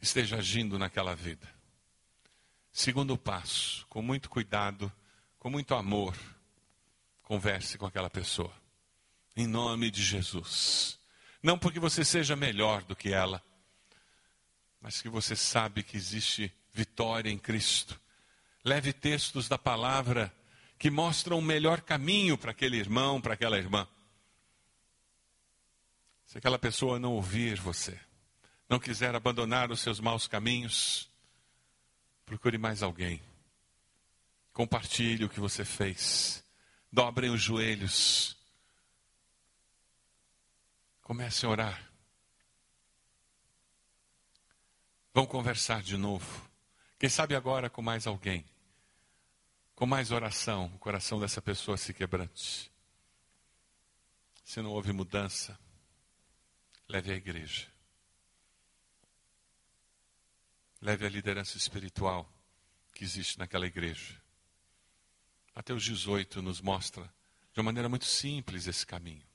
esteja 0.00 0.38
agindo 0.38 0.78
naquela 0.78 1.14
vida. 1.14 1.46
Segundo 2.72 3.18
passo, 3.18 3.86
com 3.88 4.00
muito 4.00 4.30
cuidado, 4.30 4.90
com 5.38 5.50
muito 5.50 5.74
amor, 5.74 6.16
converse 7.22 7.76
com 7.76 7.84
aquela 7.84 8.08
pessoa. 8.08 8.67
Em 9.38 9.46
nome 9.46 9.90
de 9.90 10.02
Jesus. 10.02 10.98
Não 11.42 11.58
porque 11.58 11.80
você 11.80 12.04
seja 12.04 12.36
melhor 12.36 12.82
do 12.82 12.94
que 12.94 13.10
ela, 13.10 13.42
mas 14.82 15.00
que 15.00 15.08
você 15.08 15.34
sabe 15.34 15.82
que 15.82 15.96
existe 15.96 16.52
vitória 16.74 17.30
em 17.30 17.38
Cristo 17.38 17.98
Leve 18.64 18.92
textos 18.92 19.48
da 19.48 19.56
palavra 19.56 20.30
que 20.78 20.90
mostram 20.90 21.38
o 21.38 21.42
melhor 21.42 21.80
caminho 21.80 22.36
para 22.36 22.50
aquele 22.50 22.76
irmão, 22.76 23.20
para 23.20 23.34
aquela 23.34 23.56
irmã. 23.56 23.88
Se 26.26 26.38
aquela 26.38 26.58
pessoa 26.58 26.98
não 26.98 27.14
ouvir 27.14 27.58
você, 27.58 27.98
não 28.68 28.78
quiser 28.78 29.14
abandonar 29.14 29.70
os 29.70 29.80
seus 29.80 29.98
maus 30.00 30.28
caminhos, 30.28 31.08
procure 32.26 32.58
mais 32.58 32.82
alguém. 32.82 33.22
Compartilhe 34.52 35.24
o 35.24 35.30
que 35.30 35.40
você 35.40 35.64
fez. 35.64 36.44
Dobrem 36.92 37.30
os 37.30 37.40
joelhos. 37.40 38.36
Comece 41.08 41.44
a 41.44 41.48
orar. 41.48 41.92
Vão 45.12 45.26
conversar 45.26 45.82
de 45.82 45.96
novo. 45.96 46.48
Quem 47.00 47.08
sabe 47.10 47.34
agora 47.34 47.68
com 47.68 47.82
mais 47.82 48.06
alguém 48.06 48.44
com 49.78 49.86
mais 49.86 50.10
oração, 50.10 50.66
o 50.74 50.78
coração 50.80 51.20
dessa 51.20 51.40
pessoa 51.40 51.76
se 51.76 51.94
quebrante. 51.94 52.68
Se 54.44 54.60
não 54.60 54.72
houve 54.72 54.90
mudança, 54.90 55.56
leve 56.88 57.12
a 57.12 57.14
igreja. 57.14 57.68
Leve 60.82 61.06
a 61.06 61.08
liderança 61.08 61.56
espiritual 61.56 62.28
que 62.92 63.04
existe 63.04 63.38
naquela 63.38 63.68
igreja. 63.68 64.20
Mateus 65.54 65.84
18 65.84 66.42
nos 66.42 66.60
mostra 66.60 67.04
de 67.54 67.60
uma 67.60 67.66
maneira 67.66 67.88
muito 67.88 68.04
simples 68.04 68.66
esse 68.66 68.84
caminho. 68.84 69.27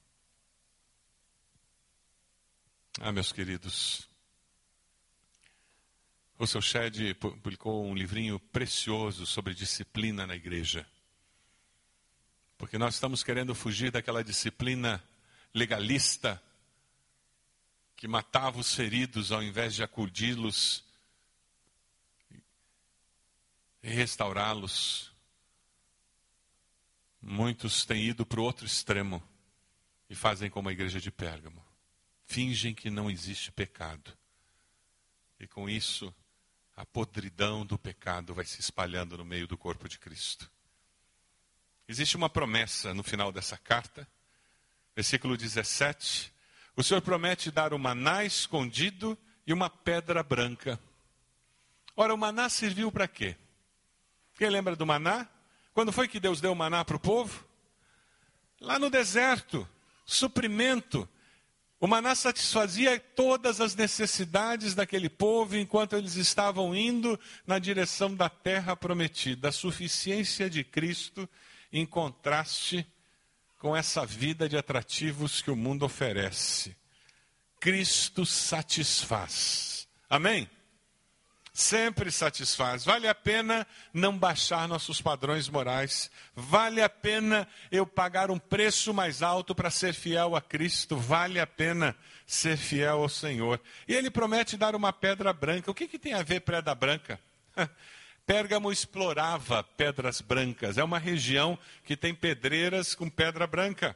Ah, 3.02 3.12
meus 3.12 3.32
queridos, 3.32 4.08
o 6.38 6.46
seu 6.46 6.62
Shed 6.62 7.16
publicou 7.16 7.86
um 7.86 7.96
livrinho 7.96 8.40
precioso 8.40 9.26
sobre 9.26 9.56
disciplina 9.56 10.28
na 10.28 10.36
igreja. 10.36 10.86
Porque 12.58 12.78
nós 12.78 12.94
estamos 12.94 13.24
querendo 13.24 13.56
fugir 13.56 13.92
daquela 13.92 14.24
disciplina 14.24 15.04
legalista 15.54 16.42
que 17.96 18.08
matava 18.08 18.60
os 18.60 18.76
feridos 18.76 19.32
ao 19.32 19.42
invés 19.42 19.74
de 19.74 19.82
acudi-los 19.82 20.84
e 23.82 23.90
restaurá-los. 23.90 25.12
Muitos 27.20 27.86
têm 27.86 28.04
ido 28.04 28.24
para 28.26 28.40
o 28.40 28.44
outro 28.44 28.66
extremo 28.66 29.22
e 30.10 30.16
fazem 30.16 30.50
como 30.50 30.70
a 30.70 30.74
igreja 30.74 31.02
de 31.02 31.10
Pérgamo. 31.10 31.63
Fingem 32.34 32.74
que 32.74 32.90
não 32.90 33.12
existe 33.12 33.52
pecado. 33.52 34.12
E 35.40 35.46
com 35.46 35.70
isso 35.70 36.12
a 36.76 36.84
podridão 36.84 37.64
do 37.64 37.78
pecado 37.78 38.34
vai 38.34 38.44
se 38.44 38.60
espalhando 38.60 39.16
no 39.16 39.24
meio 39.24 39.46
do 39.46 39.56
corpo 39.56 39.88
de 39.88 40.00
Cristo. 40.00 40.50
Existe 41.88 42.18
uma 42.18 42.32
promessa 42.32 42.92
no 42.92 43.04
final 43.04 43.32
dessa 43.32 43.56
carta, 43.56 44.08
versículo 44.96 45.38
17. 45.38 46.34
O 46.76 46.82
Senhor 46.82 47.02
promete 47.04 47.52
dar 47.52 47.72
o 47.72 47.78
maná 47.78 48.24
escondido 48.26 49.16
e 49.46 49.54
uma 49.54 49.70
pedra 49.70 50.24
branca. 50.24 50.80
Ora, 51.96 52.16
o 52.16 52.18
maná 52.18 52.50
serviu 52.50 52.92
para 52.92 53.08
quê? 53.08 53.38
Quem 54.40 54.50
lembra 54.50 54.76
do 54.76 54.88
maná? 54.88 55.30
Quando 55.72 55.92
foi 55.92 56.08
que 56.08 56.20
Deus 56.20 56.42
deu 56.42 56.54
o 56.54 56.56
maná 56.56 56.84
para 56.84 56.96
o 56.96 57.00
povo? 57.00 57.46
Lá 58.60 58.80
no 58.80 58.90
deserto, 58.90 59.70
suprimento, 60.04 61.08
o 61.84 61.88
maná 61.88 62.16
satisfazia 62.16 62.98
todas 62.98 63.60
as 63.60 63.76
necessidades 63.76 64.74
daquele 64.74 65.10
povo 65.10 65.58
enquanto 65.58 65.98
eles 65.98 66.16
estavam 66.16 66.74
indo 66.74 67.20
na 67.46 67.60
direção 67.60 68.16
da 68.16 68.30
terra 68.30 68.74
prometida. 68.74 69.50
A 69.50 69.52
suficiência 69.52 70.50
de 70.50 70.64
Cristo 70.64 71.28
em 71.74 71.86
contraste 71.86 72.88
com 73.60 73.76
essa 73.76 74.06
vida 74.06 74.48
de 74.48 74.56
atrativos 74.56 75.42
que 75.42 75.52
o 75.52 75.58
mundo 75.58 75.84
oferece. 75.84 76.74
Cristo 77.60 78.26
satisfaz. 78.26 79.86
Amém? 80.10 80.50
Sempre 81.54 82.12
satisfaz. 82.12 82.84
Vale 82.84 83.08
a 83.08 83.14
pena 83.14 83.68
não 83.94 84.18
baixar 84.18 84.68
nossos 84.68 85.00
padrões 85.00 85.48
morais. 85.48 86.10
Vale 86.36 86.82
a 86.82 86.90
pena 86.90 87.48
eu 87.72 87.86
pagar 87.86 88.32
um 88.32 88.40
preço 88.40 88.92
mais 88.94 89.22
alto 89.22 89.54
para 89.54 89.70
ser 89.70 89.94
fiel 89.94 90.36
a 90.36 90.42
Cristo. 90.42 90.98
Vale 90.98 91.40
a 91.40 91.46
pena 91.46 91.96
ser 92.26 92.58
fiel 92.58 93.04
ao 93.04 93.10
Senhor. 93.10 93.62
E 93.88 93.94
ele 93.94 94.10
promete 94.10 94.58
dar 94.58 94.76
uma 94.76 94.92
pedra 94.92 95.32
branca. 95.32 95.70
O 95.70 95.76
que, 95.76 95.88
que 95.88 96.00
tem 96.00 96.14
a 96.14 96.24
ver 96.24 96.42
pedra 96.42 96.74
branca? 96.74 97.20
Pérgamo 98.26 98.72
explorava 98.72 99.62
pedras 99.62 100.22
brancas. 100.22 100.78
É 100.78 100.84
uma 100.84 100.98
região 100.98 101.60
que 101.86 101.96
tem 101.96 102.16
pedreiras 102.16 102.96
com 102.96 103.10
pedra 103.10 103.46
branca. 103.46 103.96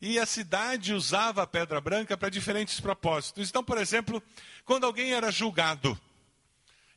E 0.00 0.18
a 0.18 0.26
cidade 0.26 0.92
usava 0.92 1.42
a 1.42 1.46
pedra 1.46 1.80
branca 1.80 2.16
para 2.16 2.28
diferentes 2.28 2.80
propósitos. 2.80 3.48
Então, 3.48 3.64
por 3.64 3.78
exemplo, 3.78 4.22
quando 4.64 4.84
alguém 4.84 5.12
era 5.12 5.30
julgado, 5.30 5.98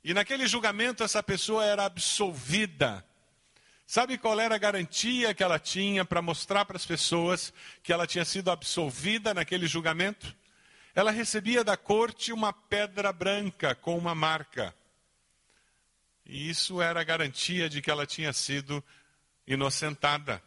e 0.04 0.14
naquele 0.14 0.48
julgamento 0.48 1.04
essa 1.04 1.22
pessoa 1.22 1.64
era 1.64 1.86
absolvida. 1.86 3.06
Sabe 3.86 4.18
qual 4.18 4.40
era 4.40 4.56
a 4.56 4.58
garantia 4.58 5.34
que 5.34 5.44
ela 5.44 5.60
tinha 5.60 6.06
para 6.06 6.22
mostrar 6.22 6.66
para 6.66 6.78
as 6.78 6.86
pessoas 6.86 7.54
que 7.84 7.92
ela 7.92 8.08
tinha 8.08 8.24
sido 8.24 8.50
absolvida 8.50 9.34
naquele 9.34 9.68
julgamento? 9.68 10.36
Ela 10.96 11.12
recebia 11.12 11.64
da 11.64 11.78
corte 11.78 12.32
uma 12.34 12.52
pedra 12.54 13.12
branca 13.12 13.76
com 13.76 13.98
uma 13.98 14.16
marca. 14.16 14.74
E 16.26 16.50
isso 16.50 16.82
era 16.82 17.02
a 17.02 17.04
garantia 17.04 17.70
de 17.70 17.82
que 17.82 17.92
ela 17.92 18.06
tinha 18.06 18.32
sido 18.32 18.84
inocentada. 19.46 20.42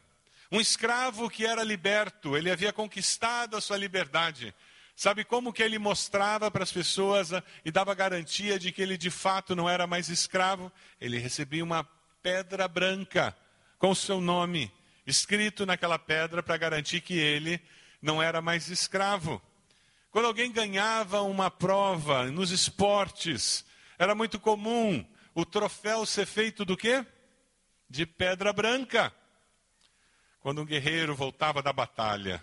Um 0.50 0.60
escravo 0.60 1.28
que 1.28 1.44
era 1.44 1.62
liberto, 1.62 2.36
ele 2.36 2.50
havia 2.50 2.72
conquistado 2.72 3.56
a 3.56 3.60
sua 3.60 3.76
liberdade. 3.76 4.54
Sabe 4.96 5.24
como 5.24 5.52
que 5.52 5.62
ele 5.62 5.78
mostrava 5.78 6.50
para 6.50 6.62
as 6.62 6.72
pessoas 6.72 7.32
ah, 7.32 7.42
e 7.64 7.70
dava 7.70 7.94
garantia 7.94 8.58
de 8.58 8.70
que 8.70 8.80
ele 8.80 8.96
de 8.96 9.10
fato 9.10 9.56
não 9.56 9.68
era 9.68 9.86
mais 9.86 10.08
escravo? 10.08 10.70
Ele 11.00 11.18
recebia 11.18 11.64
uma 11.64 11.84
pedra 12.22 12.68
branca 12.68 13.36
com 13.78 13.90
o 13.90 13.96
seu 13.96 14.20
nome 14.20 14.72
escrito 15.06 15.66
naquela 15.66 15.98
pedra 15.98 16.42
para 16.42 16.56
garantir 16.56 17.00
que 17.00 17.14
ele 17.14 17.60
não 18.00 18.22
era 18.22 18.40
mais 18.40 18.68
escravo. 18.68 19.42
Quando 20.10 20.26
alguém 20.26 20.52
ganhava 20.52 21.22
uma 21.22 21.50
prova 21.50 22.30
nos 22.30 22.50
esportes, 22.50 23.64
era 23.98 24.14
muito 24.14 24.38
comum 24.38 25.04
o 25.34 25.44
troféu 25.44 26.06
ser 26.06 26.26
feito 26.26 26.64
do 26.64 26.76
quê? 26.76 27.04
De 27.90 28.06
pedra 28.06 28.52
branca. 28.52 29.12
Quando 30.40 30.62
um 30.62 30.64
guerreiro 30.64 31.16
voltava 31.16 31.62
da 31.62 31.72
batalha, 31.72 32.42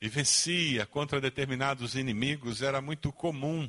e 0.00 0.08
vencia 0.08 0.86
contra 0.86 1.20
determinados 1.20 1.94
inimigos, 1.94 2.62
era 2.62 2.80
muito 2.80 3.12
comum 3.12 3.68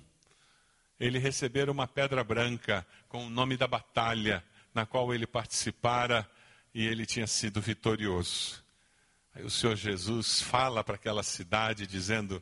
ele 1.00 1.20
receber 1.20 1.70
uma 1.70 1.88
pedra 1.88 2.24
branca 2.24 2.86
com 3.10 3.26
o 3.26 3.30
nome 3.30 3.58
da 3.58 3.68
batalha 3.68 4.44
na 4.74 4.86
qual 4.86 5.14
ele 5.14 5.28
participara 5.28 6.30
e 6.74 6.86
ele 6.86 7.06
tinha 7.06 7.28
sido 7.28 7.60
vitorioso. 7.60 8.64
Aí 9.34 9.44
o 9.44 9.50
Senhor 9.50 9.76
Jesus 9.76 10.42
fala 10.42 10.84
para 10.84 10.96
aquela 10.96 11.24
cidade 11.24 11.86
dizendo: 11.88 12.42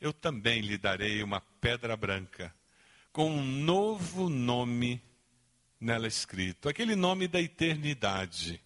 Eu 0.00 0.12
também 0.12 0.60
lhe 0.60 0.78
darei 0.78 1.22
uma 1.22 1.40
pedra 1.60 1.96
branca 1.96 2.54
com 3.12 3.30
um 3.30 3.42
novo 3.42 4.28
nome 4.28 5.02
nela 5.80 6.06
escrito, 6.06 6.68
aquele 6.68 6.94
nome 6.94 7.26
da 7.26 7.40
eternidade, 7.40 8.60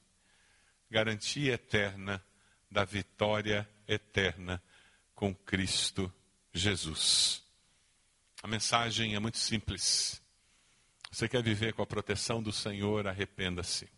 garantia 0.90 1.54
eterna 1.54 2.22
da 2.70 2.84
vitória 2.84 3.68
eterna 3.86 4.62
com 5.14 5.34
Cristo 5.34 6.12
Jesus. 6.52 7.42
A 8.42 8.46
mensagem 8.46 9.14
é 9.14 9.18
muito 9.18 9.38
simples. 9.38 10.22
Você 11.10 11.28
quer 11.28 11.42
viver 11.42 11.72
com 11.72 11.82
a 11.82 11.86
proteção 11.86 12.42
do 12.42 12.52
Senhor, 12.52 13.06
arrependa-se. 13.06 13.88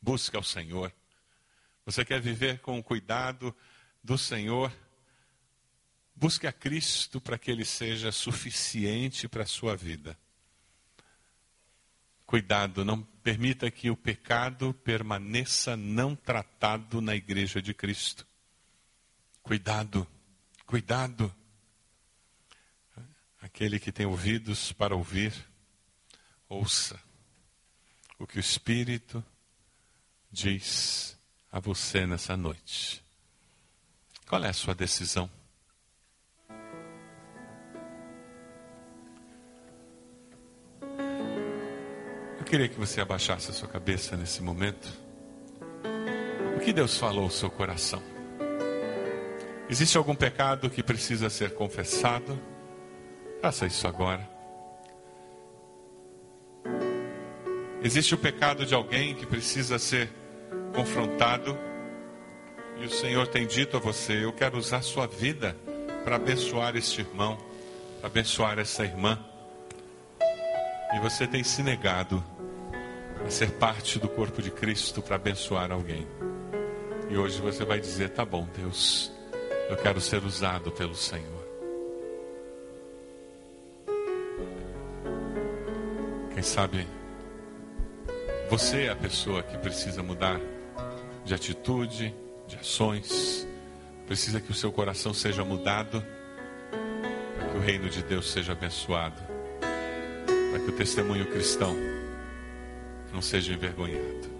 Busque 0.00 0.36
ao 0.36 0.42
Senhor. 0.42 0.92
Você 1.84 2.04
quer 2.04 2.20
viver 2.20 2.60
com 2.60 2.78
o 2.78 2.82
cuidado 2.82 3.54
do 4.02 4.16
Senhor? 4.16 4.72
Busque 6.14 6.46
a 6.46 6.52
Cristo 6.52 7.20
para 7.20 7.36
que 7.36 7.50
Ele 7.50 7.64
seja 7.64 8.12
suficiente 8.12 9.28
para 9.28 9.42
a 9.42 9.46
sua 9.46 9.76
vida. 9.76 10.16
Cuidado, 12.24 12.84
não 12.84 13.02
permita 13.02 13.70
que 13.70 13.90
o 13.90 13.96
pecado 13.96 14.72
permaneça 14.72 15.76
não 15.76 16.16
tratado 16.16 17.00
na 17.00 17.14
igreja 17.14 17.60
de 17.60 17.74
Cristo. 17.74 18.26
Cuidado, 19.42 20.06
cuidado. 20.66 21.34
Aquele 23.40 23.80
que 23.80 23.90
tem 23.90 24.06
ouvidos 24.06 24.72
para 24.72 24.94
ouvir, 24.94 25.34
ouça 26.48 26.98
o 28.18 28.26
que 28.26 28.36
o 28.36 28.40
Espírito 28.40 29.22
diz 30.30 31.18
a 31.50 31.58
você 31.58 32.06
nessa 32.06 32.36
noite. 32.36 33.02
Qual 34.28 34.42
é 34.44 34.48
a 34.48 34.52
sua 34.52 34.74
decisão? 34.76 35.28
Eu 42.38 42.44
queria 42.44 42.68
que 42.68 42.78
você 42.78 43.00
abaixasse 43.00 43.50
a 43.50 43.52
sua 43.52 43.68
cabeça 43.68 44.16
nesse 44.16 44.40
momento. 44.40 44.88
O 46.56 46.60
que 46.64 46.72
Deus 46.72 46.96
falou 46.96 47.24
ao 47.24 47.30
seu 47.30 47.50
coração? 47.50 48.21
Existe 49.72 49.96
algum 49.96 50.14
pecado 50.14 50.68
que 50.68 50.82
precisa 50.82 51.30
ser 51.30 51.54
confessado? 51.54 52.38
Faça 53.40 53.64
isso 53.64 53.88
agora. 53.88 54.28
Existe 57.82 58.14
o 58.14 58.18
pecado 58.18 58.66
de 58.66 58.74
alguém 58.74 59.14
que 59.14 59.24
precisa 59.24 59.78
ser 59.78 60.10
confrontado. 60.74 61.56
E 62.82 62.84
o 62.84 62.90
Senhor 62.90 63.26
tem 63.28 63.46
dito 63.46 63.78
a 63.78 63.80
você: 63.80 64.22
Eu 64.22 64.30
quero 64.34 64.58
usar 64.58 64.82
sua 64.82 65.06
vida 65.06 65.56
para 66.04 66.16
abençoar 66.16 66.76
este 66.76 67.00
irmão, 67.00 67.38
para 67.98 68.08
abençoar 68.08 68.58
essa 68.58 68.84
irmã. 68.84 69.18
E 70.94 71.00
você 71.00 71.26
tem 71.26 71.42
se 71.42 71.62
negado 71.62 72.22
a 73.26 73.30
ser 73.30 73.52
parte 73.52 73.98
do 73.98 74.06
corpo 74.06 74.42
de 74.42 74.50
Cristo 74.50 75.00
para 75.00 75.16
abençoar 75.16 75.72
alguém. 75.72 76.06
E 77.08 77.16
hoje 77.16 77.40
você 77.40 77.64
vai 77.64 77.80
dizer: 77.80 78.10
Tá 78.10 78.22
bom, 78.22 78.46
Deus, 78.54 79.10
eu 79.72 79.76
quero 79.78 80.00
ser 80.02 80.22
usado 80.22 80.70
pelo 80.70 80.94
Senhor. 80.94 81.42
Quem 86.34 86.42
sabe 86.42 86.86
você 88.50 88.82
é 88.82 88.90
a 88.90 88.96
pessoa 88.96 89.42
que 89.42 89.56
precisa 89.56 90.02
mudar 90.02 90.38
de 91.24 91.32
atitude, 91.32 92.14
de 92.46 92.56
ações, 92.56 93.48
precisa 94.06 94.42
que 94.42 94.50
o 94.50 94.54
seu 94.54 94.70
coração 94.70 95.14
seja 95.14 95.42
mudado, 95.42 96.04
para 97.38 97.48
que 97.48 97.56
o 97.56 97.60
reino 97.60 97.88
de 97.88 98.02
Deus 98.02 98.30
seja 98.30 98.52
abençoado, 98.52 99.22
para 100.50 100.60
que 100.60 100.68
o 100.68 100.72
testemunho 100.72 101.24
cristão 101.30 101.74
não 103.10 103.22
seja 103.22 103.54
envergonhado. 103.54 104.31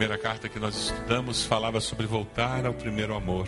Primeira 0.00 0.16
carta 0.16 0.48
que 0.48 0.58
nós 0.58 0.74
estudamos 0.74 1.44
falava 1.44 1.78
sobre 1.78 2.06
voltar 2.06 2.64
ao 2.64 2.72
primeiro 2.72 3.14
amor 3.14 3.46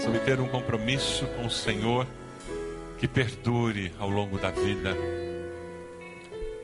sobre 0.00 0.20
ter 0.20 0.38
um 0.38 0.46
compromisso 0.46 1.26
com 1.34 1.46
o 1.46 1.50
Senhor 1.50 2.06
que 2.96 3.08
perdure 3.08 3.92
ao 3.98 4.08
longo 4.08 4.38
da 4.38 4.52
vida. 4.52 4.96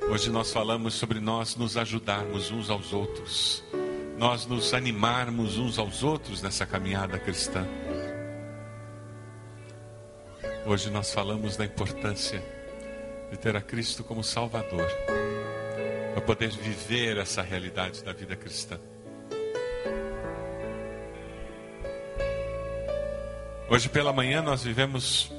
Hoje 0.08 0.30
nós 0.30 0.52
falamos 0.52 0.94
sobre 0.94 1.18
nós 1.18 1.56
nos 1.56 1.76
ajudarmos 1.76 2.52
uns 2.52 2.70
aos 2.70 2.92
outros, 2.92 3.64
nós 4.16 4.46
nos 4.46 4.72
animarmos 4.72 5.58
uns 5.58 5.76
aos 5.76 6.04
outros 6.04 6.40
nessa 6.42 6.64
caminhada 6.64 7.18
cristã. 7.18 7.66
Hoje 10.64 10.90
nós 10.90 11.12
falamos 11.12 11.56
da 11.56 11.64
importância 11.64 12.40
de 13.32 13.36
ter 13.36 13.56
a 13.56 13.60
Cristo 13.60 14.04
como 14.04 14.22
Salvador, 14.22 14.88
para 16.12 16.20
poder 16.20 16.50
viver 16.50 17.16
essa 17.16 17.42
realidade 17.42 18.04
da 18.04 18.12
vida 18.12 18.36
cristã. 18.36 18.78
Hoje 23.68 23.88
pela 23.88 24.12
manhã 24.12 24.42
nós 24.42 24.64
vivemos 24.64 25.32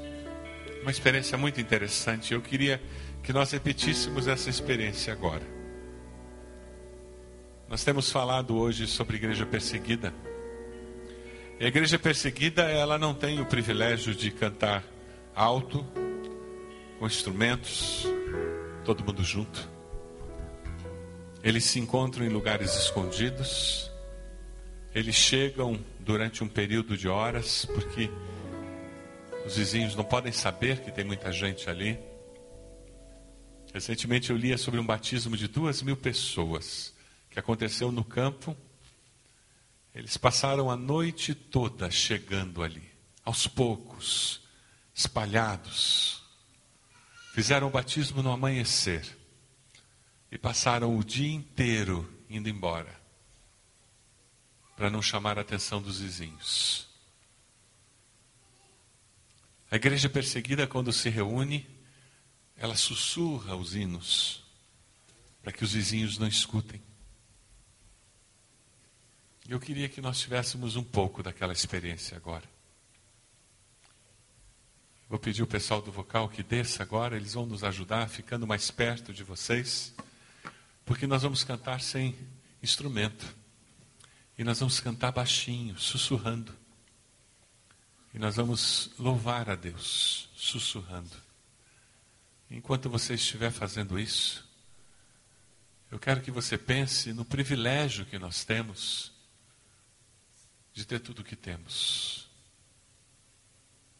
uma 0.80 0.90
experiência 0.90 1.36
muito 1.36 1.60
interessante. 1.60 2.32
Eu 2.32 2.40
queria 2.40 2.80
que 3.22 3.32
nós 3.32 3.50
repetíssemos 3.52 4.26
essa 4.26 4.48
experiência 4.48 5.12
agora. 5.12 5.46
Nós 7.68 7.84
temos 7.84 8.10
falado 8.10 8.56
hoje 8.56 8.86
sobre 8.86 9.16
igreja 9.16 9.46
perseguida. 9.46 10.12
a 11.60 11.64
igreja 11.64 11.98
perseguida, 11.98 12.62
ela 12.62 12.98
não 12.98 13.14
tem 13.14 13.40
o 13.40 13.46
privilégio 13.46 14.14
de 14.14 14.30
cantar 14.30 14.82
alto, 15.34 15.86
com 16.98 17.06
instrumentos, 17.06 18.06
todo 18.84 19.04
mundo 19.04 19.22
junto. 19.22 19.71
Eles 21.42 21.64
se 21.64 21.80
encontram 21.80 22.24
em 22.24 22.28
lugares 22.28 22.72
escondidos. 22.76 23.90
Eles 24.94 25.16
chegam 25.16 25.84
durante 25.98 26.44
um 26.44 26.48
período 26.48 26.96
de 26.96 27.08
horas, 27.08 27.64
porque 27.64 28.08
os 29.44 29.56
vizinhos 29.56 29.96
não 29.96 30.04
podem 30.04 30.32
saber 30.32 30.80
que 30.80 30.92
tem 30.92 31.04
muita 31.04 31.32
gente 31.32 31.68
ali. 31.68 31.98
Recentemente 33.74 34.30
eu 34.30 34.36
lia 34.36 34.56
sobre 34.56 34.78
um 34.78 34.86
batismo 34.86 35.36
de 35.36 35.48
duas 35.48 35.82
mil 35.82 35.96
pessoas 35.96 36.94
que 37.28 37.40
aconteceu 37.40 37.90
no 37.90 38.04
campo. 38.04 38.56
Eles 39.92 40.16
passaram 40.16 40.70
a 40.70 40.76
noite 40.76 41.34
toda 41.34 41.90
chegando 41.90 42.62
ali, 42.62 42.88
aos 43.24 43.48
poucos, 43.48 44.42
espalhados. 44.94 46.22
Fizeram 47.34 47.66
o 47.66 47.70
batismo 47.70 48.22
no 48.22 48.30
amanhecer 48.30 49.21
e 50.32 50.38
passaram 50.38 50.96
o 50.96 51.04
dia 51.04 51.30
inteiro 51.30 52.10
indo 52.30 52.48
embora 52.48 52.98
para 54.74 54.88
não 54.88 55.02
chamar 55.02 55.38
a 55.38 55.42
atenção 55.42 55.82
dos 55.82 56.00
vizinhos. 56.00 56.88
A 59.70 59.76
igreja 59.76 60.08
perseguida, 60.08 60.66
quando 60.66 60.90
se 60.90 61.10
reúne, 61.10 61.68
ela 62.56 62.74
sussurra 62.74 63.54
os 63.54 63.74
hinos 63.74 64.42
para 65.42 65.52
que 65.52 65.62
os 65.62 65.74
vizinhos 65.74 66.16
não 66.16 66.26
escutem. 66.26 66.80
Eu 69.46 69.60
queria 69.60 69.88
que 69.88 70.00
nós 70.00 70.18
tivéssemos 70.18 70.76
um 70.76 70.84
pouco 70.84 71.22
daquela 71.22 71.52
experiência 71.52 72.16
agora. 72.16 72.48
Vou 75.10 75.18
pedir 75.18 75.42
o 75.42 75.46
pessoal 75.46 75.82
do 75.82 75.92
vocal 75.92 76.26
que 76.28 76.42
desça 76.42 76.82
agora, 76.82 77.16
eles 77.16 77.34
vão 77.34 77.44
nos 77.44 77.62
ajudar 77.62 78.08
ficando 78.08 78.46
mais 78.46 78.70
perto 78.70 79.12
de 79.12 79.22
vocês, 79.22 79.92
porque 80.84 81.06
nós 81.06 81.22
vamos 81.22 81.44
cantar 81.44 81.80
sem 81.80 82.16
instrumento. 82.62 83.34
E 84.38 84.44
nós 84.44 84.60
vamos 84.60 84.80
cantar 84.80 85.12
baixinho, 85.12 85.78
sussurrando. 85.78 86.56
E 88.14 88.18
nós 88.18 88.36
vamos 88.36 88.90
louvar 88.98 89.48
a 89.48 89.54
Deus, 89.54 90.28
sussurrando. 90.34 91.16
Enquanto 92.50 92.90
você 92.90 93.14
estiver 93.14 93.50
fazendo 93.50 93.98
isso, 93.98 94.46
eu 95.90 95.98
quero 95.98 96.20
que 96.20 96.30
você 96.30 96.58
pense 96.58 97.12
no 97.12 97.24
privilégio 97.24 98.06
que 98.06 98.18
nós 98.18 98.44
temos 98.44 99.12
de 100.72 100.84
ter 100.86 101.00
tudo 101.00 101.20
o 101.20 101.24
que 101.24 101.36
temos. 101.36 102.28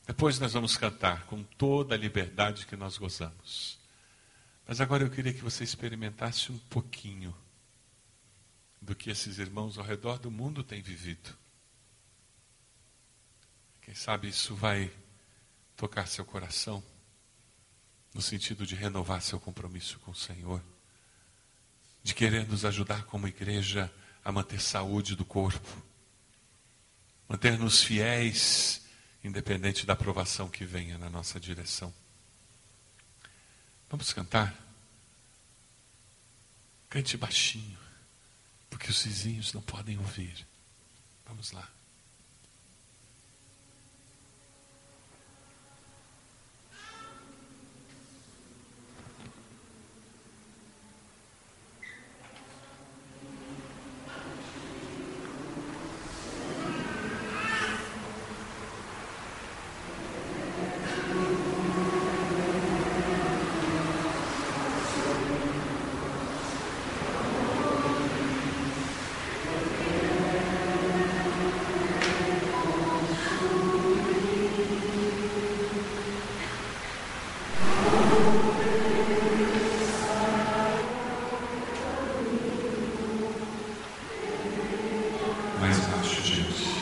Depois 0.06 0.38
nós 0.38 0.52
vamos 0.52 0.76
cantar 0.76 1.24
com 1.26 1.42
toda 1.42 1.94
a 1.94 1.98
liberdade 1.98 2.66
que 2.66 2.76
nós 2.76 2.98
gozamos. 2.98 3.81
Mas 4.66 4.80
agora 4.80 5.02
eu 5.02 5.10
queria 5.10 5.32
que 5.32 5.42
você 5.42 5.64
experimentasse 5.64 6.52
um 6.52 6.58
pouquinho 6.58 7.34
do 8.80 8.94
que 8.94 9.10
esses 9.10 9.38
irmãos 9.38 9.78
ao 9.78 9.84
redor 9.84 10.18
do 10.18 10.30
mundo 10.30 10.64
têm 10.64 10.82
vivido. 10.82 11.36
Quem 13.80 13.94
sabe 13.94 14.28
isso 14.28 14.54
vai 14.54 14.92
tocar 15.76 16.06
seu 16.06 16.24
coração, 16.24 16.82
no 18.14 18.22
sentido 18.22 18.66
de 18.66 18.74
renovar 18.74 19.22
seu 19.22 19.40
compromisso 19.40 19.98
com 20.00 20.10
o 20.10 20.14
Senhor, 20.16 20.62
de 22.02 22.14
querer 22.14 22.46
nos 22.46 22.64
ajudar 22.64 23.04
como 23.04 23.28
igreja 23.28 23.92
a 24.24 24.30
manter 24.30 24.60
saúde 24.60 25.16
do 25.16 25.24
corpo, 25.24 25.82
manter-nos 27.28 27.82
fiéis, 27.82 28.82
independente 29.24 29.86
da 29.86 29.92
aprovação 29.92 30.48
que 30.48 30.64
venha 30.64 30.98
na 30.98 31.08
nossa 31.08 31.38
direção. 31.40 31.92
Vamos 33.92 34.10
cantar? 34.14 34.54
Cante 36.88 37.14
baixinho, 37.18 37.78
porque 38.70 38.90
os 38.90 39.02
vizinhos 39.02 39.52
não 39.52 39.60
podem 39.60 39.98
ouvir. 39.98 40.46
Vamos 41.26 41.52
lá. 41.52 41.68
mais 85.62 85.78
baixo, 85.86 86.20
gente. 86.22 86.72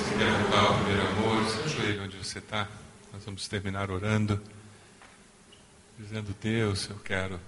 Se 0.00 0.14
quer 0.16 0.30
voltar 0.32 0.60
ao 0.66 0.74
primeiro 0.74 1.02
amor, 1.08 1.48
se 1.48 1.60
ajoelhe 1.62 2.00
onde 2.00 2.16
você 2.16 2.38
está. 2.38 2.66
Nós 3.12 3.19
vamos 3.30 3.46
terminar 3.46 3.92
orando, 3.92 4.42
dizendo: 5.96 6.34
Deus, 6.40 6.90
eu 6.90 6.98
quero, 6.98 7.40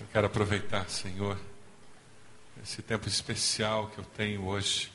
eu 0.00 0.06
quero 0.12 0.26
aproveitar, 0.26 0.90
Senhor, 0.90 1.38
esse 2.60 2.82
tempo 2.82 3.06
especial 3.06 3.86
que 3.86 3.98
eu 3.98 4.04
tenho 4.04 4.44
hoje. 4.44 4.90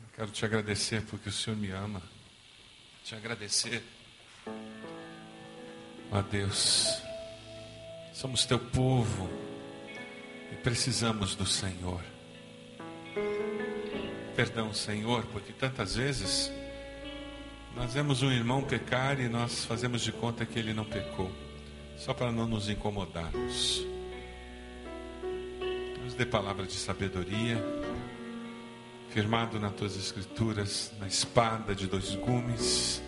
Eu 0.00 0.08
quero 0.16 0.30
te 0.30 0.42
agradecer 0.42 1.02
porque 1.02 1.28
o 1.28 1.32
Senhor 1.32 1.54
me 1.54 1.70
ama. 1.70 2.02
Te 3.04 3.14
agradecer, 3.14 3.82
ó 6.10 6.22
Deus. 6.22 6.86
Somos 8.14 8.46
teu 8.46 8.58
povo 8.58 9.28
e 10.50 10.56
precisamos 10.56 11.34
do 11.34 11.44
Senhor. 11.44 12.02
Perdão, 14.34 14.72
Senhor, 14.72 15.26
porque 15.26 15.52
tantas 15.52 15.96
vezes 15.96 16.50
nós 17.74 17.94
vemos 17.94 18.22
um 18.22 18.30
irmão 18.30 18.62
pecar 18.62 19.18
e 19.20 19.28
nós 19.28 19.64
fazemos 19.64 20.02
de 20.02 20.12
conta 20.12 20.44
que 20.44 20.58
ele 20.58 20.74
não 20.74 20.84
pecou, 20.84 21.30
só 21.96 22.12
para 22.12 22.30
não 22.30 22.46
nos 22.46 22.68
incomodarmos. 22.68 23.86
Nos 26.04 26.14
dê 26.14 26.26
palavra 26.26 26.66
de 26.66 26.74
sabedoria, 26.74 27.62
firmado 29.08 29.58
nas 29.58 29.72
tuas 29.74 29.96
escrituras, 29.96 30.92
na 30.98 31.06
espada 31.06 31.74
de 31.74 31.86
dois 31.86 32.14
gumes, 32.14 33.02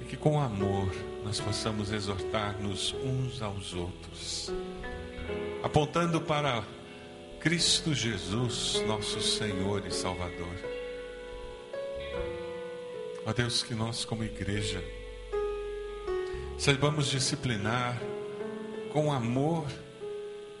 e 0.00 0.04
que 0.04 0.16
com 0.16 0.40
amor 0.40 0.92
nós 1.24 1.40
possamos 1.40 1.92
exortar-nos 1.92 2.94
uns 2.94 3.42
aos 3.42 3.74
outros, 3.74 4.52
apontando 5.62 6.20
para 6.20 6.62
Cristo 7.40 7.92
Jesus, 7.92 8.82
nosso 8.86 9.20
Senhor 9.20 9.84
e 9.86 9.90
Salvador. 9.90 10.71
Ó 13.24 13.32
Deus, 13.32 13.62
que 13.62 13.74
nós, 13.74 14.04
como 14.04 14.24
igreja, 14.24 14.82
saibamos 16.58 17.06
disciplinar 17.06 18.00
com 18.92 19.12
amor, 19.12 19.66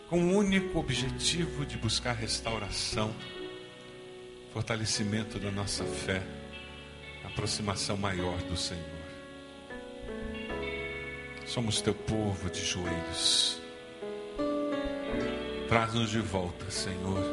com 0.08 0.22
o 0.22 0.36
único 0.36 0.78
objetivo 0.78 1.66
de 1.66 1.76
buscar 1.76 2.12
restauração, 2.12 3.12
fortalecimento 4.52 5.40
da 5.40 5.50
nossa 5.50 5.84
fé, 5.84 6.22
aproximação 7.24 7.96
maior 7.96 8.38
do 8.42 8.56
Senhor. 8.56 9.02
Somos 11.44 11.80
teu 11.80 11.94
povo 11.94 12.48
de 12.48 12.64
joelhos. 12.64 13.60
Traz-nos 15.68 16.10
de 16.10 16.20
volta, 16.20 16.70
Senhor. 16.70 17.24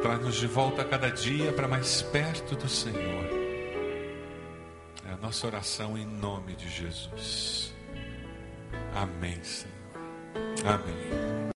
Traz-nos 0.00 0.36
de 0.36 0.46
volta 0.46 0.82
a 0.82 0.84
cada 0.84 1.10
dia 1.10 1.52
para 1.52 1.68
mais 1.68 2.00
perto 2.00 2.56
do 2.56 2.68
Senhor. 2.68 3.35
Nossa 5.26 5.48
oração 5.48 5.98
em 5.98 6.06
nome 6.06 6.54
de 6.54 6.68
Jesus. 6.68 7.74
Amém, 8.94 9.42
Senhor. 9.42 9.74
Amém. 10.64 11.36